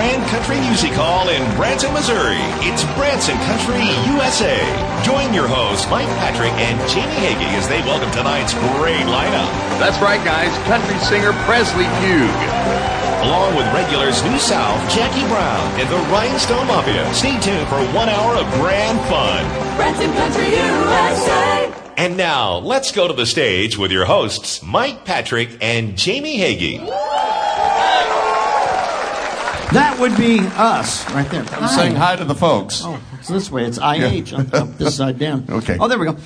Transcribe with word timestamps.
Grand 0.00 0.24
Country 0.32 0.56
Music 0.64 0.96
Hall 0.96 1.28
in 1.28 1.44
Branson, 1.60 1.92
Missouri, 1.92 2.40
it's 2.64 2.88
Branson 2.96 3.36
Country 3.44 3.84
USA. 4.16 4.56
Join 5.04 5.28
your 5.36 5.44
hosts, 5.44 5.84
Mike 5.92 6.08
Patrick 6.16 6.56
and 6.56 6.80
Jamie 6.88 7.20
Hagee, 7.20 7.52
as 7.52 7.68
they 7.68 7.84
welcome 7.84 8.08
tonight's 8.08 8.56
great 8.80 9.04
lineup. 9.04 9.52
That's 9.76 10.00
right, 10.00 10.24
guys. 10.24 10.48
Country 10.64 10.96
singer 11.04 11.36
Presley 11.44 11.84
Puig. 12.00 12.32
Along 13.28 13.52
with 13.52 13.68
regulars 13.76 14.24
New 14.24 14.40
South, 14.40 14.80
Jackie 14.88 15.28
Brown, 15.28 15.68
and 15.76 15.84
the 15.92 16.00
Rhinestone 16.08 16.64
Mafia. 16.64 17.04
Stay 17.12 17.36
tuned 17.36 17.68
for 17.68 17.84
one 17.92 18.08
hour 18.08 18.40
of 18.40 18.48
grand 18.56 18.96
fun. 19.12 19.44
Branson 19.76 20.16
Country 20.16 20.48
USA. 20.48 21.76
And 21.98 22.16
now, 22.16 22.56
let's 22.56 22.90
go 22.90 23.06
to 23.06 23.12
the 23.12 23.26
stage 23.26 23.76
with 23.76 23.92
your 23.92 24.06
hosts, 24.06 24.62
Mike 24.62 25.04
Patrick 25.04 25.60
and 25.60 25.98
Jamie 25.98 26.40
Hagee. 26.40 27.19
Would 30.00 30.16
be 30.16 30.40
us 30.56 31.04
right 31.12 31.28
there. 31.30 31.44
I'm 31.50 31.68
saying 31.68 31.94
hi 31.94 32.16
to 32.16 32.24
the 32.24 32.34
folks. 32.34 32.80
Oh, 32.82 32.98
it's 33.18 33.28
this 33.28 33.50
way. 33.50 33.66
It's 33.66 33.76
IH. 33.76 34.34
I'm 34.34 34.48
up 34.54 34.78
this 34.78 34.96
side 34.96 35.18
down. 35.18 35.44
Okay. 35.50 35.76
Oh, 35.78 35.88
there 35.88 35.98
we 35.98 36.06
go. 36.06 36.16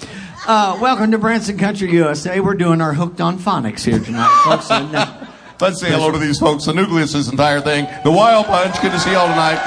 Uh, 0.46 0.78
welcome 0.80 1.10
to 1.10 1.18
Branson 1.18 1.58
Country 1.58 1.90
USA. 1.90 2.38
We're 2.38 2.54
doing 2.54 2.80
our 2.80 2.92
Hooked 2.94 3.20
on 3.20 3.36
Phonics 3.36 3.84
here 3.84 3.98
tonight, 3.98 4.30
folks. 4.44 4.70
And, 4.70 4.94
uh, 4.94 5.26
Let's 5.60 5.80
say 5.80 5.90
hello 5.90 6.12
to 6.12 6.18
these 6.18 6.38
folks. 6.38 6.66
The 6.66 6.72
nucleus 6.72 7.14
this 7.14 7.28
entire 7.28 7.60
thing. 7.60 7.88
The 8.04 8.12
Wild 8.12 8.46
Punch. 8.46 8.80
Good 8.80 8.92
to 8.92 9.00
see 9.00 9.10
y'all 9.10 9.26
tonight. 9.26 9.58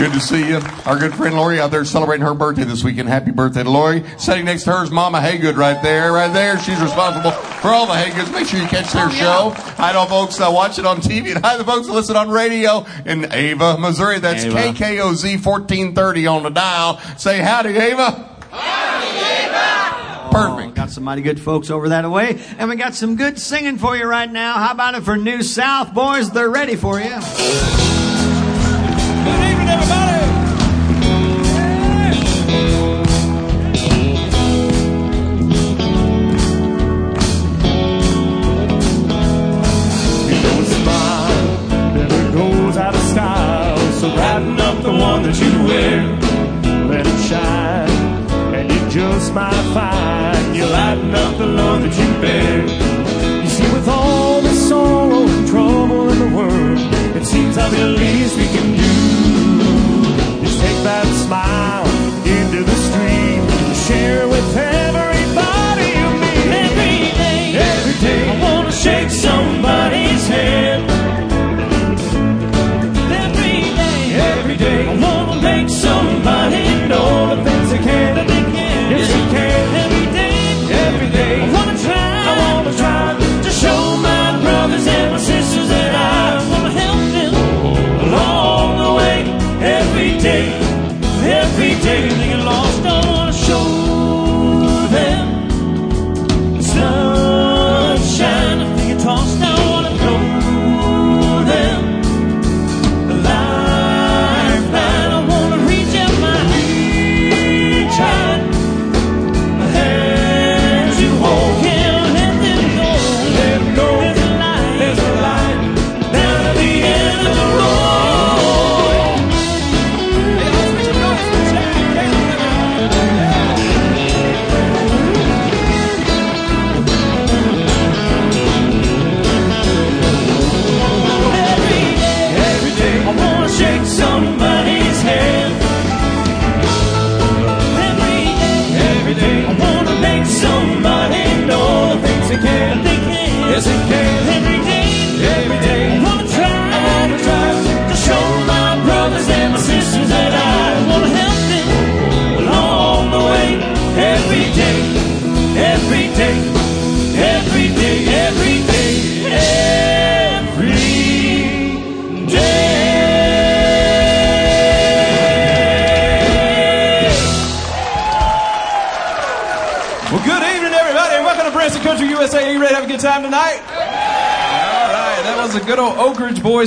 Good 0.00 0.14
to 0.14 0.20
see 0.20 0.48
you. 0.48 0.62
Our 0.86 0.98
good 0.98 1.14
friend 1.14 1.36
Lori 1.36 1.60
out 1.60 1.70
there 1.70 1.84
celebrating 1.84 2.24
her 2.24 2.32
birthday 2.32 2.64
this 2.64 2.82
weekend. 2.82 3.10
Happy 3.10 3.32
birthday 3.32 3.64
to 3.64 3.70
Lori. 3.70 4.02
Sitting 4.16 4.46
next 4.46 4.64
to 4.64 4.72
her 4.72 4.82
is 4.82 4.90
Mama 4.90 5.20
Haygood 5.20 5.58
right 5.58 5.82
there. 5.82 6.14
Right 6.14 6.32
there. 6.32 6.58
She's 6.58 6.80
responsible 6.80 7.32
for 7.32 7.68
all 7.68 7.86
the 7.86 7.92
Haygoods. 7.92 8.32
Make 8.32 8.46
sure 8.48 8.58
you 8.58 8.66
catch 8.66 8.94
their 8.94 9.08
oh, 9.08 9.10
show. 9.10 9.50
Hi 9.76 9.92
to 9.92 9.98
all 9.98 10.06
folks 10.06 10.38
that 10.38 10.50
watch 10.50 10.78
it 10.78 10.86
on 10.86 11.02
TV 11.02 11.34
and 11.34 11.44
hi 11.44 11.52
to 11.52 11.58
the 11.58 11.70
folks 11.70 11.86
that 11.86 11.92
listen 11.92 12.16
on 12.16 12.30
radio 12.30 12.86
in 13.04 13.30
Ava, 13.30 13.76
Missouri. 13.76 14.18
That's 14.18 14.44
Ava. 14.44 14.72
KKOZ 14.72 15.44
1430 15.44 16.26
on 16.26 16.44
the 16.44 16.48
dial. 16.48 16.98
Say 17.18 17.40
howdy, 17.40 17.76
Ava. 17.76 18.38
Howdy, 18.52 19.18
Ava. 19.18 20.30
Perfect. 20.32 20.68
Oh, 20.70 20.72
got 20.76 20.88
some 20.88 21.04
mighty 21.04 21.20
good 21.20 21.38
folks 21.38 21.68
over 21.68 21.90
that 21.90 22.10
way. 22.10 22.42
And 22.56 22.70
we 22.70 22.76
got 22.76 22.94
some 22.94 23.16
good 23.16 23.38
singing 23.38 23.76
for 23.76 23.98
you 23.98 24.06
right 24.06 24.32
now. 24.32 24.54
How 24.54 24.72
about 24.72 24.94
it 24.94 25.02
for 25.02 25.18
New 25.18 25.42
South? 25.42 25.92
Boys, 25.92 26.30
they're 26.30 26.48
ready 26.48 26.76
for 26.76 26.98
you. 26.98 27.89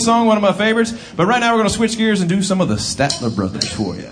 Song, 0.03 0.27
one 0.27 0.37
of 0.37 0.43
my 0.43 0.53
favorites. 0.53 0.93
But 1.15 1.25
right 1.25 1.39
now, 1.39 1.51
we're 1.53 1.59
going 1.59 1.69
to 1.69 1.75
switch 1.75 1.97
gears 1.97 2.21
and 2.21 2.29
do 2.29 2.41
some 2.41 2.61
of 2.61 2.67
the 2.67 2.75
Statler 2.75 3.35
Brothers 3.35 3.71
for 3.71 3.95
you. 3.95 4.09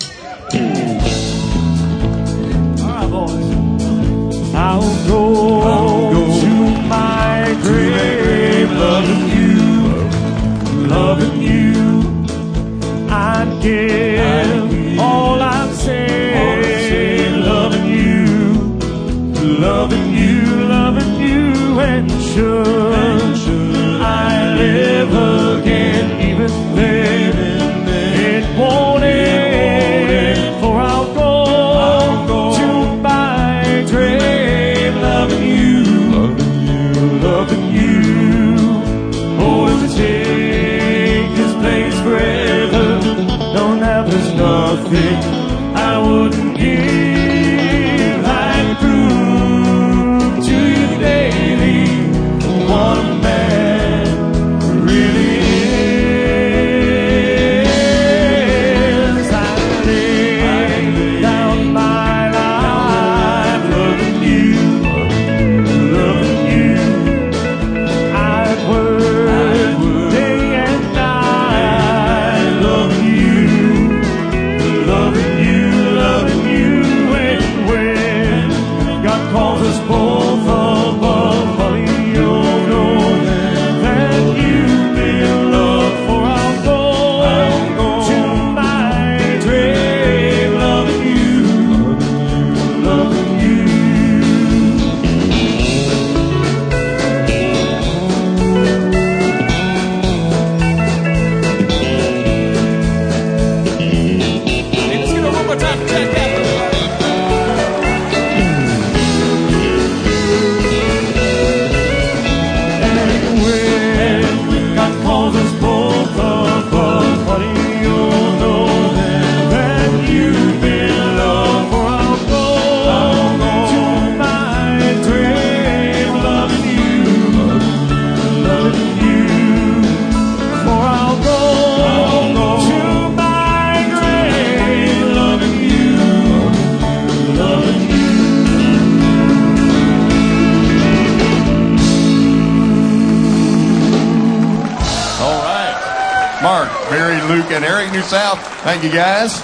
Thank 148.82 148.94
you 148.96 149.00
guys. 149.00 149.40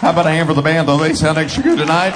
How 0.00 0.10
about 0.10 0.26
a 0.26 0.30
hand 0.30 0.48
for 0.48 0.54
the 0.54 0.60
band, 0.62 0.88
though? 0.88 0.96
They 0.98 1.14
sound 1.14 1.38
extra 1.38 1.62
good 1.62 1.78
tonight. 1.78 2.10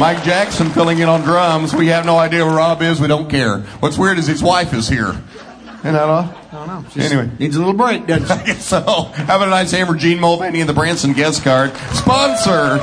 Mike 0.00 0.24
Jackson 0.24 0.68
filling 0.70 0.98
in 0.98 1.08
on 1.08 1.20
drums. 1.20 1.72
We 1.72 1.86
have 1.86 2.04
no 2.04 2.16
idea 2.18 2.44
where 2.44 2.56
Rob 2.56 2.82
is. 2.82 3.00
We 3.00 3.06
don't 3.06 3.30
care. 3.30 3.60
What's 3.78 3.96
weird 3.96 4.18
is 4.18 4.26
his 4.26 4.42
wife 4.42 4.74
is 4.74 4.88
here. 4.88 5.10
Isn't 5.10 5.92
that 5.92 6.02
all? 6.08 6.24
I 6.24 6.50
don't 6.50 6.66
know. 6.66 6.84
Just 6.90 7.12
Anyway. 7.12 7.30
needs 7.38 7.54
a 7.54 7.60
little 7.60 7.74
break, 7.74 8.08
doesn't 8.08 8.26
guess 8.44 8.66
so. 8.66 8.80
How 8.80 9.36
about 9.36 9.46
a 9.46 9.50
nice 9.52 9.70
hand 9.70 9.88
for 9.88 9.94
Gene 9.94 10.18
Mulvaney 10.18 10.58
and 10.58 10.68
the 10.68 10.74
Branson 10.74 11.12
Guest 11.12 11.44
Card, 11.44 11.72
sponsor 11.92 12.80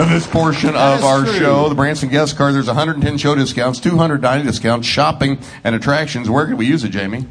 of 0.00 0.08
this 0.08 0.24
portion 0.28 0.68
of 0.76 1.02
our 1.02 1.24
true. 1.24 1.32
show. 1.32 1.68
The 1.68 1.74
Branson 1.74 2.10
Guest 2.10 2.36
Card. 2.36 2.54
There's 2.54 2.68
110 2.68 3.18
show 3.18 3.34
discounts, 3.34 3.80
200 3.80 4.20
dining 4.20 4.46
discounts, 4.46 4.86
shopping 4.86 5.40
and 5.64 5.74
attractions. 5.74 6.30
Where 6.30 6.46
can 6.46 6.56
we 6.58 6.66
use 6.66 6.84
it, 6.84 6.90
Jamie? 6.90 7.26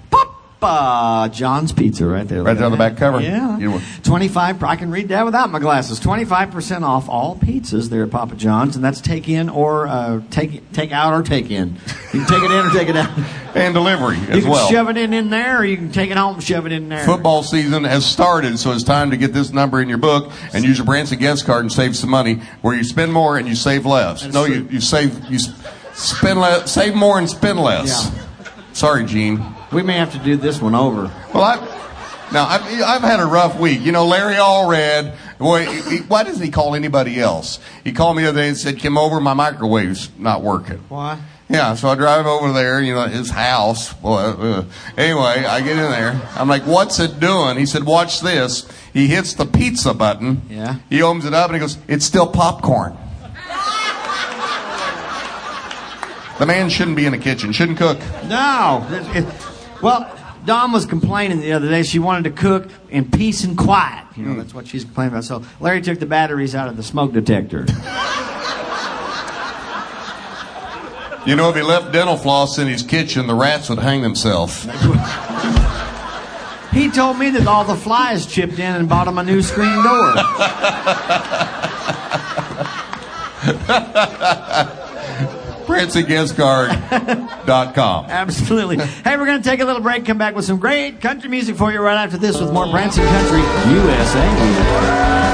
Papa 0.66 1.34
John's 1.34 1.72
Pizza 1.72 2.06
right 2.06 2.28
there. 2.28 2.44
Right 2.44 2.56
there 2.56 2.66
on 2.66 2.72
the 2.72 2.78
back 2.78 2.98
cover. 2.98 3.22
Yeah. 3.22 3.58
You 3.58 3.70
know- 3.72 3.82
25, 4.04 4.64
I 4.64 4.76
can 4.76 4.92
read 4.92 5.10
that 5.10 5.26
without 5.26 5.52
my 5.52 5.60
glasses. 5.60 6.00
25% 6.00 6.84
off 6.84 7.10
all 7.10 7.36
pizzas 7.36 7.90
there 7.90 8.04
at 8.04 8.12
Papa 8.12 8.36
John's, 8.36 8.76
and 8.76 8.84
that's 8.84 9.02
take 9.02 9.28
in 9.30 9.50
or 9.50 9.88
uh, 9.88 10.22
take 10.30 10.72
take 10.74 10.92
out 10.92 11.14
or 11.14 11.24
take 11.24 11.50
in. 11.52 11.76
You 12.14 12.24
can 12.24 12.28
take 12.28 12.44
it 12.44 12.52
in 12.52 12.66
or 12.66 12.70
take 12.72 12.90
it 12.90 12.96
out. 12.96 13.10
And 13.56 13.74
delivery 13.74 14.18
as 14.18 14.36
You 14.36 14.42
can 14.42 14.52
well. 14.52 14.70
shove 14.70 14.90
it 14.90 14.98
in 14.98 15.14
in 15.14 15.30
there, 15.30 15.60
or 15.60 15.64
you 15.64 15.78
can 15.78 15.90
take 15.90 16.12
it 16.12 16.18
home 16.18 16.34
and 16.36 16.44
shove 16.44 16.66
it 16.66 16.74
in 16.74 16.90
there. 16.90 17.06
Football 17.06 17.42
season 17.42 17.86
has 17.86 18.06
started, 18.06 18.60
so 18.60 18.74
it's 18.74 18.84
time 18.84 19.12
to 19.12 19.18
get 19.18 19.32
this 19.32 19.54
number 19.54 19.80
in 19.82 19.88
your 19.88 19.98
book 19.98 20.34
and 20.54 20.66
use 20.66 20.78
your 20.78 20.86
Branson 20.86 21.20
Guest 21.20 21.46
Card 21.46 21.62
and 21.62 21.72
save 21.72 21.96
some 21.96 22.10
money. 22.10 22.42
Where 22.62 22.76
you 22.76 22.84
spend 22.84 23.14
more 23.14 23.38
and 23.38 23.48
you 23.48 23.56
save 23.56 23.86
less. 23.86 24.24
That's 24.24 24.34
no, 24.34 24.46
true. 24.46 24.56
you, 24.56 24.68
you 24.72 24.82
save 24.82 25.24
you 25.32 25.40
spend 25.94 26.42
less, 26.42 26.70
save 26.70 26.96
more 26.96 27.18
and 27.18 27.30
spend 27.30 27.58
less. 27.58 28.12
Yeah. 28.14 28.54
Sorry, 28.74 29.06
Gene. 29.06 29.42
We 29.76 29.84
may 29.84 29.98
have 29.98 30.14
to 30.14 30.20
do 30.20 30.38
this 30.38 30.62
one 30.62 30.74
over. 30.74 31.12
Well, 31.34 31.44
I 31.44 31.58
now 32.32 32.46
I've, 32.48 32.64
I've 32.82 33.02
had 33.02 33.20
a 33.20 33.26
rough 33.26 33.60
week. 33.60 33.82
You 33.82 33.92
know, 33.92 34.06
Larry 34.08 34.36
Allred. 34.36 35.14
Boy, 35.38 35.66
he, 35.66 35.98
he- 35.98 36.04
why 36.04 36.24
doesn't 36.24 36.42
he 36.44 36.50
call 36.50 36.76
anybody 36.76 37.20
else? 37.20 37.60
He 37.84 37.92
called 37.92 38.16
me 38.16 38.24
the 38.24 38.30
other 38.30 38.40
day 38.42 38.48
and 38.48 38.58
said, 38.58 38.82
"Come 38.82 38.98
over, 38.98 39.20
my 39.20 39.34
microwave's 39.34 40.10
not 40.18 40.42
working." 40.42 40.78
Why? 40.88 41.20
Yeah, 41.50 41.76
so 41.76 41.90
I 41.90 41.96
drive 41.96 42.26
over 42.26 42.54
there, 42.54 42.82
you 42.82 42.96
know, 42.96 43.06
his 43.08 43.30
house. 43.30 43.94
Boy, 43.96 44.16
uh, 44.18 44.64
anyway, 44.98 45.44
I 45.46 45.60
get 45.60 45.72
in 45.74 45.92
there. 45.92 46.20
I'm 46.36 46.48
like, 46.48 46.64
"What's 46.64 46.98
it 47.02 47.20
doing?" 47.20 47.58
He 47.58 47.66
said, 47.66 47.84
"Watch 47.84 48.22
this." 48.22 48.66
He 48.94 49.08
hits 49.08 49.34
the 49.34 49.46
pizza 49.46 49.94
button. 49.94 50.42
Yeah. 50.50 50.76
He 50.90 51.02
opens 51.02 51.26
it 51.26 51.34
up 51.34 51.48
and 51.50 51.56
he 51.56 51.60
goes, 51.60 51.78
"It's 51.90 52.06
still 52.06 52.28
popcorn." 52.28 52.96
the 56.40 56.46
man 56.46 56.70
shouldn't 56.70 56.96
be 56.96 57.06
in 57.06 57.12
the 57.12 57.18
kitchen. 57.18 57.52
Shouldn't 57.52 57.78
cook. 57.78 58.00
No. 58.30 58.88
It- 58.90 59.18
it- 59.18 59.26
well, 59.82 60.12
Dawn 60.46 60.72
was 60.72 60.86
complaining 60.86 61.40
the 61.40 61.54
other 61.54 61.70
day. 61.70 61.84
She 61.84 62.00
wanted 62.00 62.24
to 62.26 62.42
cook 62.42 62.70
in 62.90 63.10
peace 63.10 63.44
and 63.44 63.58
quiet. 63.58 64.06
You 64.16 64.24
know, 64.24 64.34
hmm. 64.34 64.40
that's 64.40 64.54
what 64.54 64.68
she's 64.68 64.84
complaining 64.84 65.14
about. 65.14 65.24
So 65.24 65.44
Larry 65.60 65.82
took 65.82 66.00
the 66.00 66.06
batteries 66.06 66.56
out 66.56 66.68
of 66.68 66.78
the 66.78 66.84
smoke 66.84 67.14
detector. 67.14 67.66
You 71.26 71.36
know, 71.36 71.50
if 71.50 71.56
he 71.56 71.64
left 71.64 71.92
dental 71.92 72.18
floss 72.18 72.60
in 72.60 72.68
his 72.68 72.84
kitchen, 72.84 73.26
the 73.26 73.34
rats 73.34 73.68
would 73.70 73.80
hang 73.80 74.04
themselves. 74.04 74.64
He 76.72 76.92
told 76.92 77.18
me 77.18 77.32
that 77.32 77.48
all 77.48 77.64
the 77.64 77.76
flies 77.76 78.28
chipped 78.28 78.60
in 78.60 78.76
and 78.76 78.88
bought 78.88 79.08
him 79.08 79.18
a 79.18 79.24
new 79.24 79.42
screen 79.42 79.82
door. 79.82 80.14
BransonGuestCard.com. 85.86 88.06
Absolutely. 88.10 88.78
Hey, 88.78 89.18
we're 89.18 89.26
going 89.26 89.42
to 89.42 89.50
take 89.50 89.60
a 89.60 89.66
little 89.66 89.82
break, 89.82 90.06
come 90.06 90.18
back 90.18 90.36
with 90.36 90.46
some 90.46 90.60
great 90.60 91.02
country 91.02 91.30
music 91.30 91.56
for 91.56 91.72
you 91.72 91.80
right 91.80 92.04
after 92.04 92.18
this 92.18 92.40
with 92.40 92.52
more 92.52 92.68
Branson 92.68 93.06
Country 93.06 93.42
USA. 93.74 95.25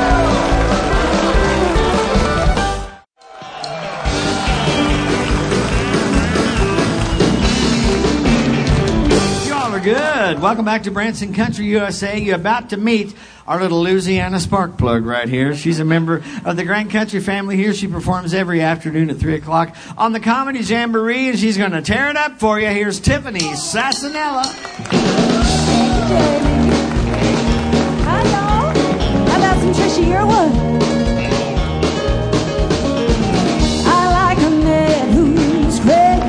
Good. 10.33 10.41
Welcome 10.41 10.65
back 10.65 10.83
to 10.83 10.91
Branson 10.91 11.33
Country 11.33 11.65
USA. 11.65 12.17
You're 12.17 12.35
about 12.35 12.69
to 12.69 12.77
meet 12.77 13.13
our 13.47 13.59
little 13.59 13.81
Louisiana 13.81 14.39
spark 14.39 14.77
plug 14.77 15.05
right 15.05 15.27
here. 15.27 15.53
She's 15.55 15.79
a 15.79 15.85
member 15.85 16.23
of 16.45 16.55
the 16.55 16.63
Grand 16.63 16.89
Country 16.89 17.19
family 17.19 17.57
here. 17.57 17.73
She 17.73 17.87
performs 17.87 18.33
every 18.33 18.61
afternoon 18.61 19.09
at 19.09 19.17
3 19.17 19.35
o'clock 19.35 19.75
on 19.97 20.13
the 20.13 20.21
Comedy 20.21 20.59
Jamboree, 20.59 21.29
and 21.29 21.37
she's 21.37 21.57
going 21.57 21.71
to 21.71 21.81
tear 21.81 22.09
it 22.09 22.15
up 22.15 22.39
for 22.39 22.59
you. 22.59 22.67
Here's 22.67 23.01
Tiffany 23.01 23.39
Sassanella. 23.39 24.45
Hi, 28.05 28.23
y'all. 28.23 28.73
How 29.27 29.37
about 29.37 29.59
some 29.59 29.73
Trisha 29.73 30.03
Yearwood? 30.05 30.51
I 33.85 34.29
like 34.29 34.37
a 34.37 34.49
man 34.49 35.11
who's 35.11 35.79
crazy 35.79 36.20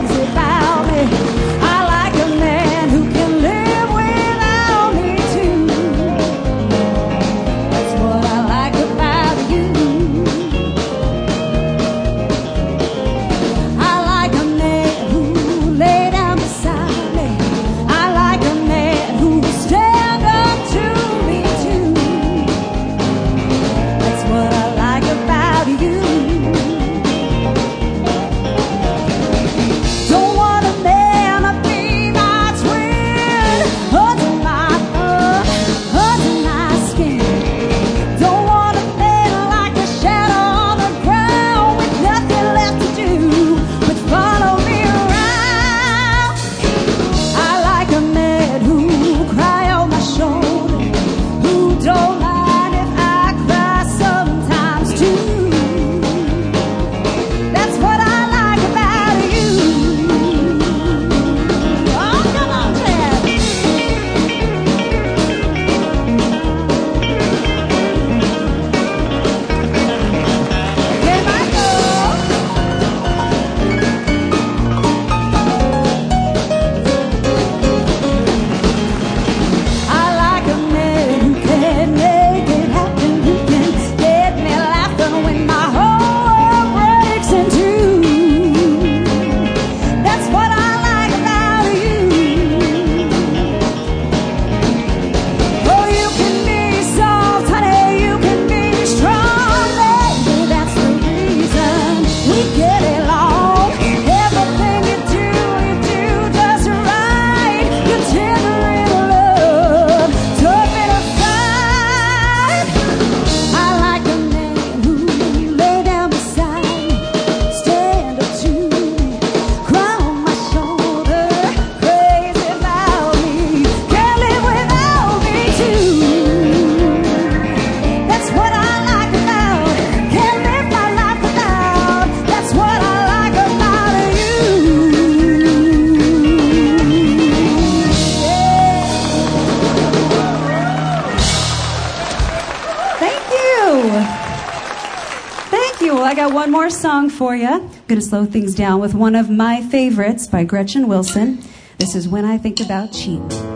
for 147.13 147.37
you. 147.37 147.47
I'm 147.47 147.69
going 147.87 148.01
to 148.01 148.03
slow 148.03 148.25
things 148.25 148.55
down 148.55 148.81
with 148.81 148.95
one 148.95 149.15
of 149.15 149.31
my 149.31 149.63
favorites 149.63 150.27
by 150.27 150.45
Gretchen 150.45 150.89
Wilson. 150.89 151.43
This 151.79 151.95
is 151.95 152.09
When 152.09 152.25
I 152.25 152.39
Think 152.39 152.61
About 152.61 152.93
Cheating. 152.93 153.52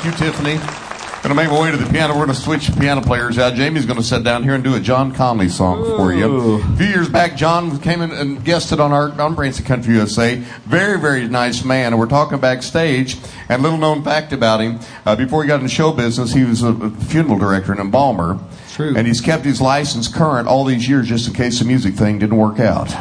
Thank 0.00 0.20
you, 0.20 0.26
Tiffany. 0.26 0.54
Going 0.54 1.30
to 1.30 1.34
make 1.34 1.50
my 1.50 1.60
way 1.60 1.72
to 1.72 1.76
the 1.76 1.90
piano. 1.90 2.12
We're 2.12 2.26
going 2.26 2.36
to 2.36 2.40
switch 2.40 2.72
piano 2.78 3.02
players 3.02 3.36
out. 3.36 3.54
Jamie's 3.54 3.84
going 3.84 3.96
to 3.96 4.04
sit 4.04 4.22
down 4.22 4.44
here 4.44 4.54
and 4.54 4.62
do 4.62 4.76
a 4.76 4.80
John 4.80 5.12
Conlee 5.12 5.50
song 5.50 5.84
for 5.84 6.12
you. 6.12 6.54
A 6.54 6.76
few 6.76 6.86
years 6.86 7.08
back, 7.08 7.36
John 7.36 7.80
came 7.80 8.00
in 8.00 8.12
and 8.12 8.44
guested 8.44 8.78
on 8.78 8.92
our 8.92 9.10
on 9.20 9.34
Branson 9.34 9.64
Country 9.64 9.94
USA. 9.94 10.36
Very, 10.36 11.00
very 11.00 11.26
nice 11.26 11.64
man. 11.64 11.92
And 11.92 11.98
we're 11.98 12.06
talking 12.06 12.38
backstage. 12.38 13.16
And 13.48 13.60
little 13.60 13.76
known 13.76 14.04
fact 14.04 14.32
about 14.32 14.60
him: 14.60 14.78
uh, 15.04 15.16
before 15.16 15.42
he 15.42 15.48
got 15.48 15.56
into 15.56 15.68
show 15.68 15.90
business, 15.90 16.32
he 16.32 16.44
was 16.44 16.62
a 16.62 16.90
funeral 16.90 17.36
director 17.36 17.72
and 17.72 17.80
embalmer. 17.80 18.38
True. 18.70 18.96
And 18.96 19.04
he's 19.04 19.20
kept 19.20 19.44
his 19.44 19.60
license 19.60 20.06
current 20.06 20.46
all 20.46 20.64
these 20.64 20.88
years 20.88 21.08
just 21.08 21.26
in 21.26 21.34
case 21.34 21.58
the 21.58 21.64
music 21.64 21.94
thing 21.94 22.20
didn't 22.20 22.36
work 22.36 22.60
out. 22.60 22.94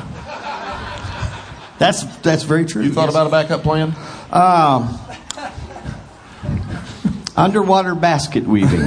That's 1.78 2.04
that's 2.18 2.42
very 2.42 2.66
true. 2.66 2.82
You 2.82 2.92
thought 2.92 3.10
about 3.10 3.28
a 3.28 3.30
backup 3.30 3.62
plan? 3.62 3.94
Um, 4.32 5.00
underwater 7.38 7.96
basket 7.96 8.46
weaving. 8.46 8.82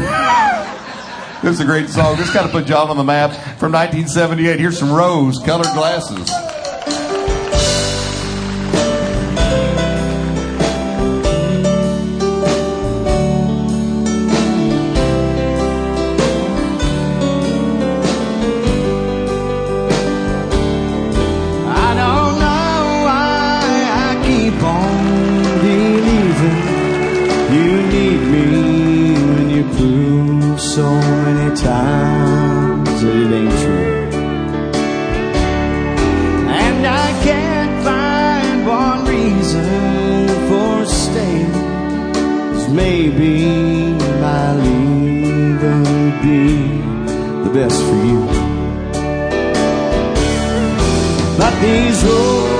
This 1.42 1.54
is 1.54 1.61
a 1.61 1.64
great 1.64 1.88
song. 1.88 2.16
This 2.16 2.35
got 2.35 2.45
to 2.45 2.52
put 2.52 2.66
John 2.66 2.90
on 2.90 2.99
the 2.99 3.04
map 3.04 3.30
from 3.59 3.73
1978. 3.73 4.59
Here's 4.59 4.78
some 4.78 4.92
rose 4.92 5.38
colored 5.38 5.73
glasses. 5.73 6.28
Maybe 42.90 43.92
my 44.20 44.53
leaving 44.64 45.83
would 45.90 46.16
be 46.26 46.44
the 47.44 47.50
best 47.57 47.79
for 47.87 47.98
you. 48.11 48.22
But 51.38 51.55
these 51.62 52.03
rose 52.05 52.60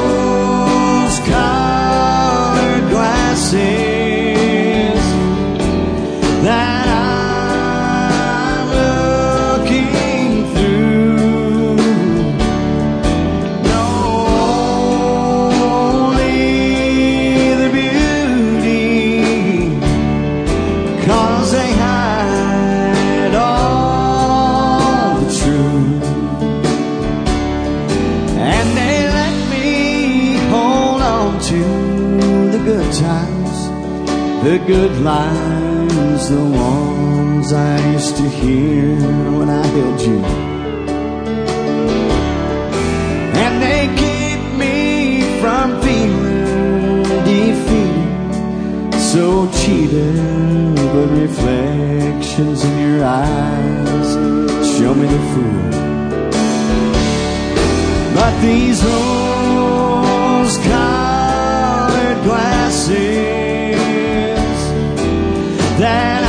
good 34.70 35.00
lines, 35.00 36.28
the 36.28 36.44
ones 36.44 37.52
I 37.52 37.74
used 37.90 38.16
to 38.18 38.28
hear 38.40 38.94
when 39.38 39.48
I 39.50 39.66
held 39.66 40.00
you. 40.00 40.18
And 43.42 43.54
they 43.66 43.83
keep 44.02 44.40
me 44.62 44.76
from 45.40 45.66
feeling 45.83 47.02
defeated, 47.33 48.94
so 49.12 49.24
cheated, 49.61 50.76
but 50.92 51.09
reflections 51.26 52.62
in 52.68 52.74
your 52.87 53.04
eyes 53.04 54.09
show 54.74 54.94
me 54.94 55.06
the 55.16 55.22
fool. 55.30 55.70
But 58.14 58.33
these 58.40 58.78
rose 58.85 59.29
that 65.80 66.19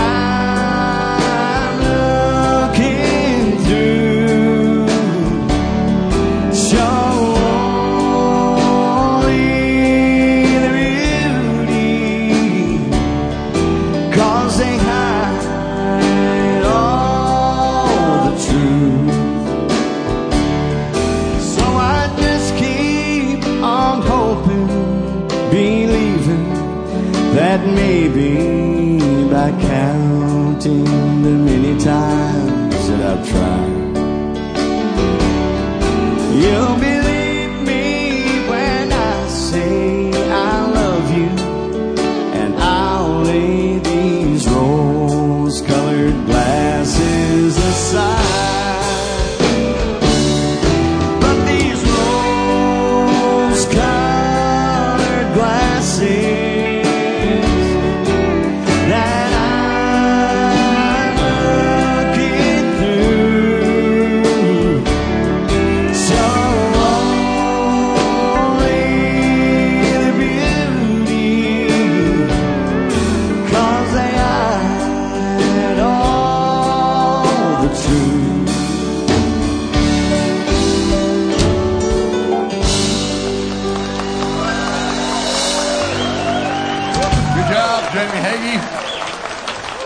Jamie 88.10 88.22
Hagee. 88.24 88.88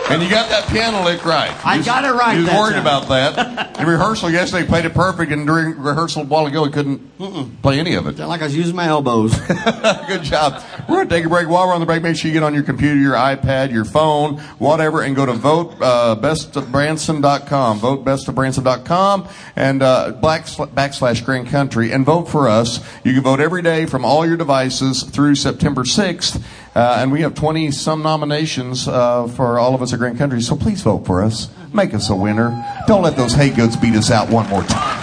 And 0.08 0.22
you 0.22 0.30
got 0.30 0.48
that 0.50 0.68
piano 0.68 1.02
lick 1.04 1.24
right. 1.24 1.50
I 1.66 1.72
You 1.74 1.78
was- 1.80 1.86
got 1.86 2.04
it 2.04 2.12
right 2.12 2.38
You 2.38 2.44
was 2.44 2.54
worried 2.54 2.72
time. 2.74 2.82
about 2.82 3.08
that. 3.08 3.76
In 3.80 3.86
rehearsal 3.88 4.30
yesterday, 4.30 4.62
he 4.62 4.68
played 4.68 4.84
it 4.84 4.94
perfect, 4.94 5.32
and 5.32 5.44
during 5.46 5.76
rehearsal 5.76 6.22
a 6.22 6.24
while 6.26 6.46
ago, 6.46 6.64
he 6.64 6.70
couldn't 6.70 7.60
play 7.60 7.80
any 7.80 7.94
of 7.94 8.06
it. 8.06 8.16
Sound 8.16 8.28
like 8.28 8.40
I 8.40 8.44
was 8.44 8.56
using 8.56 8.76
my 8.76 8.86
elbows. 8.86 9.34
Good 10.06 10.22
job. 10.22 10.62
We're 10.88 10.98
going 10.98 11.08
to 11.08 11.14
take 11.16 11.24
a 11.24 11.28
break. 11.28 11.48
While 11.48 11.66
we're 11.66 11.74
on 11.74 11.80
the 11.80 11.86
break, 11.86 12.02
make 12.04 12.14
sure 12.16 12.28
you 12.28 12.32
get 12.34 12.44
on 12.44 12.54
your 12.54 12.62
computer, 12.62 12.94
your 12.94 13.14
iPad, 13.14 13.72
your 13.72 13.84
phone, 13.84 14.38
whatever, 14.58 15.02
and 15.02 15.16
go 15.16 15.26
to 15.26 15.32
vote 15.32 15.74
uh, 15.82 16.14
bestofbranson.com. 16.20 17.78
Vote 17.80 18.04
bestofbranson.com 18.04 19.28
and 19.56 19.82
uh, 19.82 20.12
black, 20.12 20.44
backslash 20.46 21.24
Grand 21.24 21.48
Country 21.48 21.90
and 21.92 22.06
vote 22.06 22.26
for 22.28 22.48
us. 22.48 22.78
You 23.04 23.12
can 23.12 23.22
vote 23.22 23.40
every 23.40 23.62
day 23.62 23.86
from 23.86 24.04
all 24.04 24.24
your 24.24 24.36
devices 24.36 25.02
through 25.02 25.34
September 25.34 25.82
6th. 25.82 26.40
Uh, 26.76 26.98
and 27.00 27.10
we 27.10 27.22
have 27.22 27.34
20 27.34 27.70
some 27.70 28.02
nominations 28.02 28.86
uh, 28.86 29.26
for 29.28 29.58
all 29.58 29.74
of 29.74 29.80
us 29.80 29.94
at 29.94 29.98
Grand 29.98 30.18
Country. 30.18 30.42
So 30.42 30.54
please 30.54 30.82
vote 30.82 31.06
for 31.06 31.22
us. 31.22 31.48
Make 31.72 31.94
us 31.94 32.10
a 32.10 32.14
winner. 32.14 32.52
Don't 32.86 33.02
let 33.02 33.16
those 33.16 33.32
Haygoods 33.32 33.80
beat 33.80 33.94
us 33.94 34.10
out 34.10 34.28
one 34.28 34.46
more 34.50 34.62
time. 34.62 35.02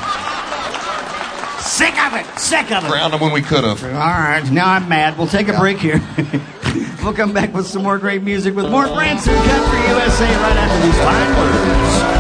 Sick 1.60 1.98
of 2.06 2.14
it! 2.14 2.28
Sick 2.38 2.72
of 2.72 2.84
it! 2.84 2.90
Ground 2.90 3.14
them 3.14 3.22
when 3.22 3.34
we 3.34 3.42
could 3.42 3.64
have. 3.64 3.84
All 3.84 3.90
right, 3.90 4.48
now 4.52 4.70
I'm 4.70 4.88
mad. 4.88 5.18
We'll 5.18 5.26
take 5.26 5.48
a 5.48 5.58
break 5.58 5.80
here. 5.80 6.00
we'll 7.04 7.14
come 7.14 7.34
back 7.34 7.52
with 7.56 7.66
some 7.66 7.82
more 7.82 7.98
great 7.98 8.22
music 8.22 8.54
with 8.54 8.70
more 8.70 8.86
Branson 8.86 9.34
Country 9.34 9.80
USA 9.88 10.28
right 10.28 10.56
after 10.56 10.86
these 10.86 10.98
fine 11.00 11.38
words. 11.40 12.13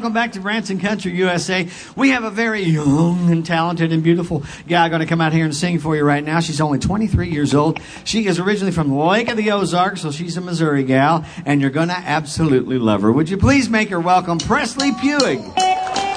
Welcome 0.00 0.14
back 0.14 0.32
to 0.32 0.40
Branson 0.40 0.80
Country 0.80 1.12
USA. 1.12 1.68
We 1.94 2.08
have 2.08 2.24
a 2.24 2.30
very 2.30 2.62
young 2.62 3.30
and 3.30 3.44
talented 3.44 3.92
and 3.92 4.02
beautiful 4.02 4.44
gal 4.66 4.88
going 4.88 5.00
to 5.00 5.06
come 5.06 5.20
out 5.20 5.34
here 5.34 5.44
and 5.44 5.54
sing 5.54 5.78
for 5.78 5.94
you 5.94 6.04
right 6.04 6.24
now. 6.24 6.40
She's 6.40 6.58
only 6.58 6.78
23 6.78 7.28
years 7.28 7.54
old. 7.54 7.78
She 8.04 8.26
is 8.26 8.38
originally 8.38 8.72
from 8.72 8.96
Lake 8.96 9.28
of 9.28 9.36
the 9.36 9.50
Ozarks, 9.50 10.00
so 10.00 10.10
she's 10.10 10.38
a 10.38 10.40
Missouri 10.40 10.84
gal, 10.84 11.26
and 11.44 11.60
you're 11.60 11.68
going 11.68 11.88
to 11.88 11.98
absolutely 11.98 12.78
love 12.78 13.02
her. 13.02 13.12
Would 13.12 13.28
you 13.28 13.36
please 13.36 13.68
make 13.68 13.90
her 13.90 14.00
welcome 14.00 14.38
Presley 14.38 14.92
Puig? 14.92 16.09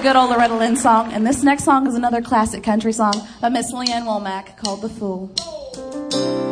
Good 0.00 0.16
old 0.16 0.30
Loretta 0.30 0.54
Lynn 0.54 0.76
song, 0.76 1.12
and 1.12 1.26
this 1.26 1.42
next 1.42 1.64
song 1.64 1.86
is 1.86 1.94
another 1.94 2.22
classic 2.22 2.62
country 2.62 2.92
song 2.92 3.12
by 3.42 3.50
Miss 3.50 3.72
Lee 3.72 3.92
Ann 3.92 4.04
Womack 4.04 4.56
called 4.56 4.80
The 4.80 4.88
Fool. 4.88 6.47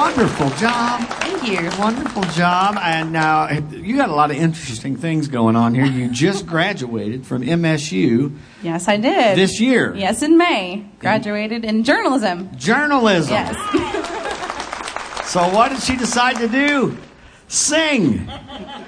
Wonderful 0.00 0.48
job. 0.56 1.00
Thank 1.20 1.46
you. 1.46 1.68
Wonderful 1.78 2.22
job. 2.32 2.76
And 2.80 3.12
now 3.12 3.50
you 3.50 3.96
got 3.96 4.08
a 4.08 4.14
lot 4.14 4.30
of 4.30 4.36
interesting 4.38 4.96
things 4.96 5.28
going 5.28 5.56
on 5.56 5.74
here. 5.74 5.84
You 5.84 6.08
just 6.08 6.46
graduated 6.54 7.26
from 7.26 7.42
MSU 7.42 8.34
Yes, 8.62 8.88
I 8.88 8.96
did. 8.96 9.36
this 9.36 9.60
year. 9.60 9.94
Yes, 9.94 10.22
in 10.22 10.38
May. 10.38 10.86
Graduated 11.00 11.64
in 11.66 11.84
journalism. 11.84 12.50
Journalism. 12.56 13.32
Yes. 13.34 14.16
So 15.30 15.48
what 15.54 15.70
did 15.70 15.80
she 15.80 15.94
decide 15.94 16.38
to 16.38 16.48
do? 16.48 16.96
Sing. 17.46 18.28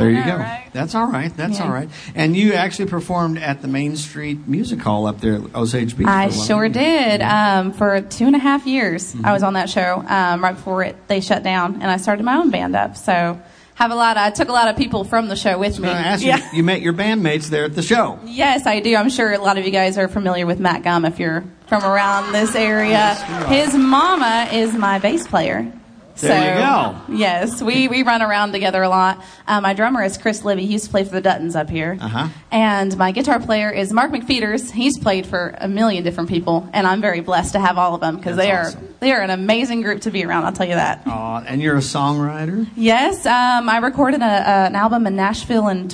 There 0.00 0.10
you 0.10 0.24
go. 0.24 0.36
right? 0.36 0.66
That's 0.72 0.94
all 0.94 1.06
right. 1.06 1.34
That's 1.36 1.58
Yeah. 1.58 1.64
all 1.66 1.72
right. 1.72 1.88
And 2.14 2.36
you 2.36 2.54
actually 2.54 2.86
performed 2.90 3.38
at 3.38 3.62
the 3.62 3.68
Main 3.68 3.96
Street 3.96 4.46
Music 4.48 4.80
Hall 4.80 5.06
up 5.06 5.20
there 5.20 5.34
at 5.34 5.54
Osage 5.54 5.96
Beach. 5.96 6.06
I 6.06 6.28
for 6.28 6.34
a 6.34 6.36
while. 6.38 6.46
sure 6.46 6.68
did. 6.68 7.22
Um, 7.22 7.72
for 7.72 8.00
two 8.00 8.26
and 8.26 8.36
a 8.36 8.38
half 8.38 8.66
years, 8.66 9.14
I 9.24 9.32
was 9.32 9.42
on 9.42 9.54
that 9.54 9.68
show 9.70 10.04
um, 10.06 10.42
right 10.42 10.54
before 10.54 10.82
it, 10.84 10.96
they 11.08 11.20
shut 11.20 11.42
down, 11.42 11.74
and 11.82 11.90
I 11.90 11.96
started 11.96 12.24
my 12.24 12.36
own 12.36 12.50
band 12.50 12.76
up. 12.76 12.96
So 12.96 13.40
have 13.74 13.90
a 13.90 13.94
lot. 13.94 14.16
Of, 14.18 14.22
I 14.22 14.30
took 14.30 14.48
a 14.48 14.52
lot 14.52 14.68
of 14.68 14.76
people 14.76 15.04
from 15.04 15.28
the 15.28 15.36
show 15.36 15.58
with 15.58 15.78
me. 15.80 15.88
You, 15.88 15.94
Yeah. 16.28 16.52
you 16.52 16.62
met 16.62 16.82
your 16.82 16.92
bandmates 16.92 17.48
there 17.48 17.64
at 17.64 17.74
the 17.74 17.82
show. 17.82 18.18
Yes, 18.26 18.66
I 18.66 18.80
do. 18.80 18.94
I'm 18.94 19.08
sure 19.08 19.32
a 19.32 19.38
lot 19.38 19.56
of 19.56 19.64
you 19.64 19.70
guys 19.70 19.96
are 19.96 20.06
familiar 20.06 20.44
with 20.46 20.60
Matt 20.60 20.82
Gumm 20.82 21.06
if 21.08 21.18
you're 21.18 21.44
from 21.66 21.82
around 21.84 22.32
this 22.32 22.54
area. 22.54 23.14
His 23.48 23.74
mama 23.74 24.48
is 24.52 24.74
my 24.74 24.98
bass 24.98 25.26
player. 25.26 25.72
There 26.20 26.56
so, 26.56 26.60
you 26.60 26.66
go. 26.66 27.16
Yes, 27.18 27.62
we, 27.62 27.88
we 27.88 28.02
run 28.02 28.22
around 28.22 28.52
together 28.52 28.82
a 28.82 28.88
lot. 28.88 29.24
Um, 29.46 29.62
my 29.62 29.74
drummer 29.74 30.02
is 30.02 30.18
Chris 30.18 30.44
Libby. 30.44 30.66
He 30.66 30.74
used 30.74 30.86
to 30.86 30.90
play 30.90 31.04
for 31.04 31.18
the 31.18 31.22
Duttons 31.22 31.56
up 31.56 31.70
here. 31.70 31.96
Uh-huh. 32.00 32.28
And 32.50 32.96
my 32.96 33.12
guitar 33.12 33.40
player 33.40 33.70
is 33.70 33.92
Mark 33.92 34.10
McPheeters. 34.10 34.70
He's 34.70 34.98
played 34.98 35.26
for 35.26 35.54
a 35.58 35.68
million 35.68 36.04
different 36.04 36.28
people, 36.28 36.68
and 36.72 36.86
I'm 36.86 37.00
very 37.00 37.20
blessed 37.20 37.52
to 37.52 37.60
have 37.60 37.78
all 37.78 37.94
of 37.94 38.00
them 38.00 38.16
because 38.16 38.36
they 38.36 38.52
awesome. 38.52 38.84
are 38.84 38.86
they 39.00 39.12
are 39.12 39.22
an 39.22 39.30
amazing 39.30 39.82
group 39.82 40.02
to 40.02 40.10
be 40.10 40.24
around. 40.24 40.44
I'll 40.44 40.52
tell 40.52 40.68
you 40.68 40.74
that. 40.74 41.06
Uh, 41.06 41.42
and 41.46 41.60
you're 41.62 41.76
a 41.76 41.80
songwriter? 41.80 42.68
Yes, 42.76 43.24
um, 43.26 43.68
I 43.68 43.78
recorded 43.78 44.20
a, 44.20 44.24
an 44.24 44.74
album 44.74 45.06
in 45.06 45.16
Nashville 45.16 45.68
in 45.68 45.88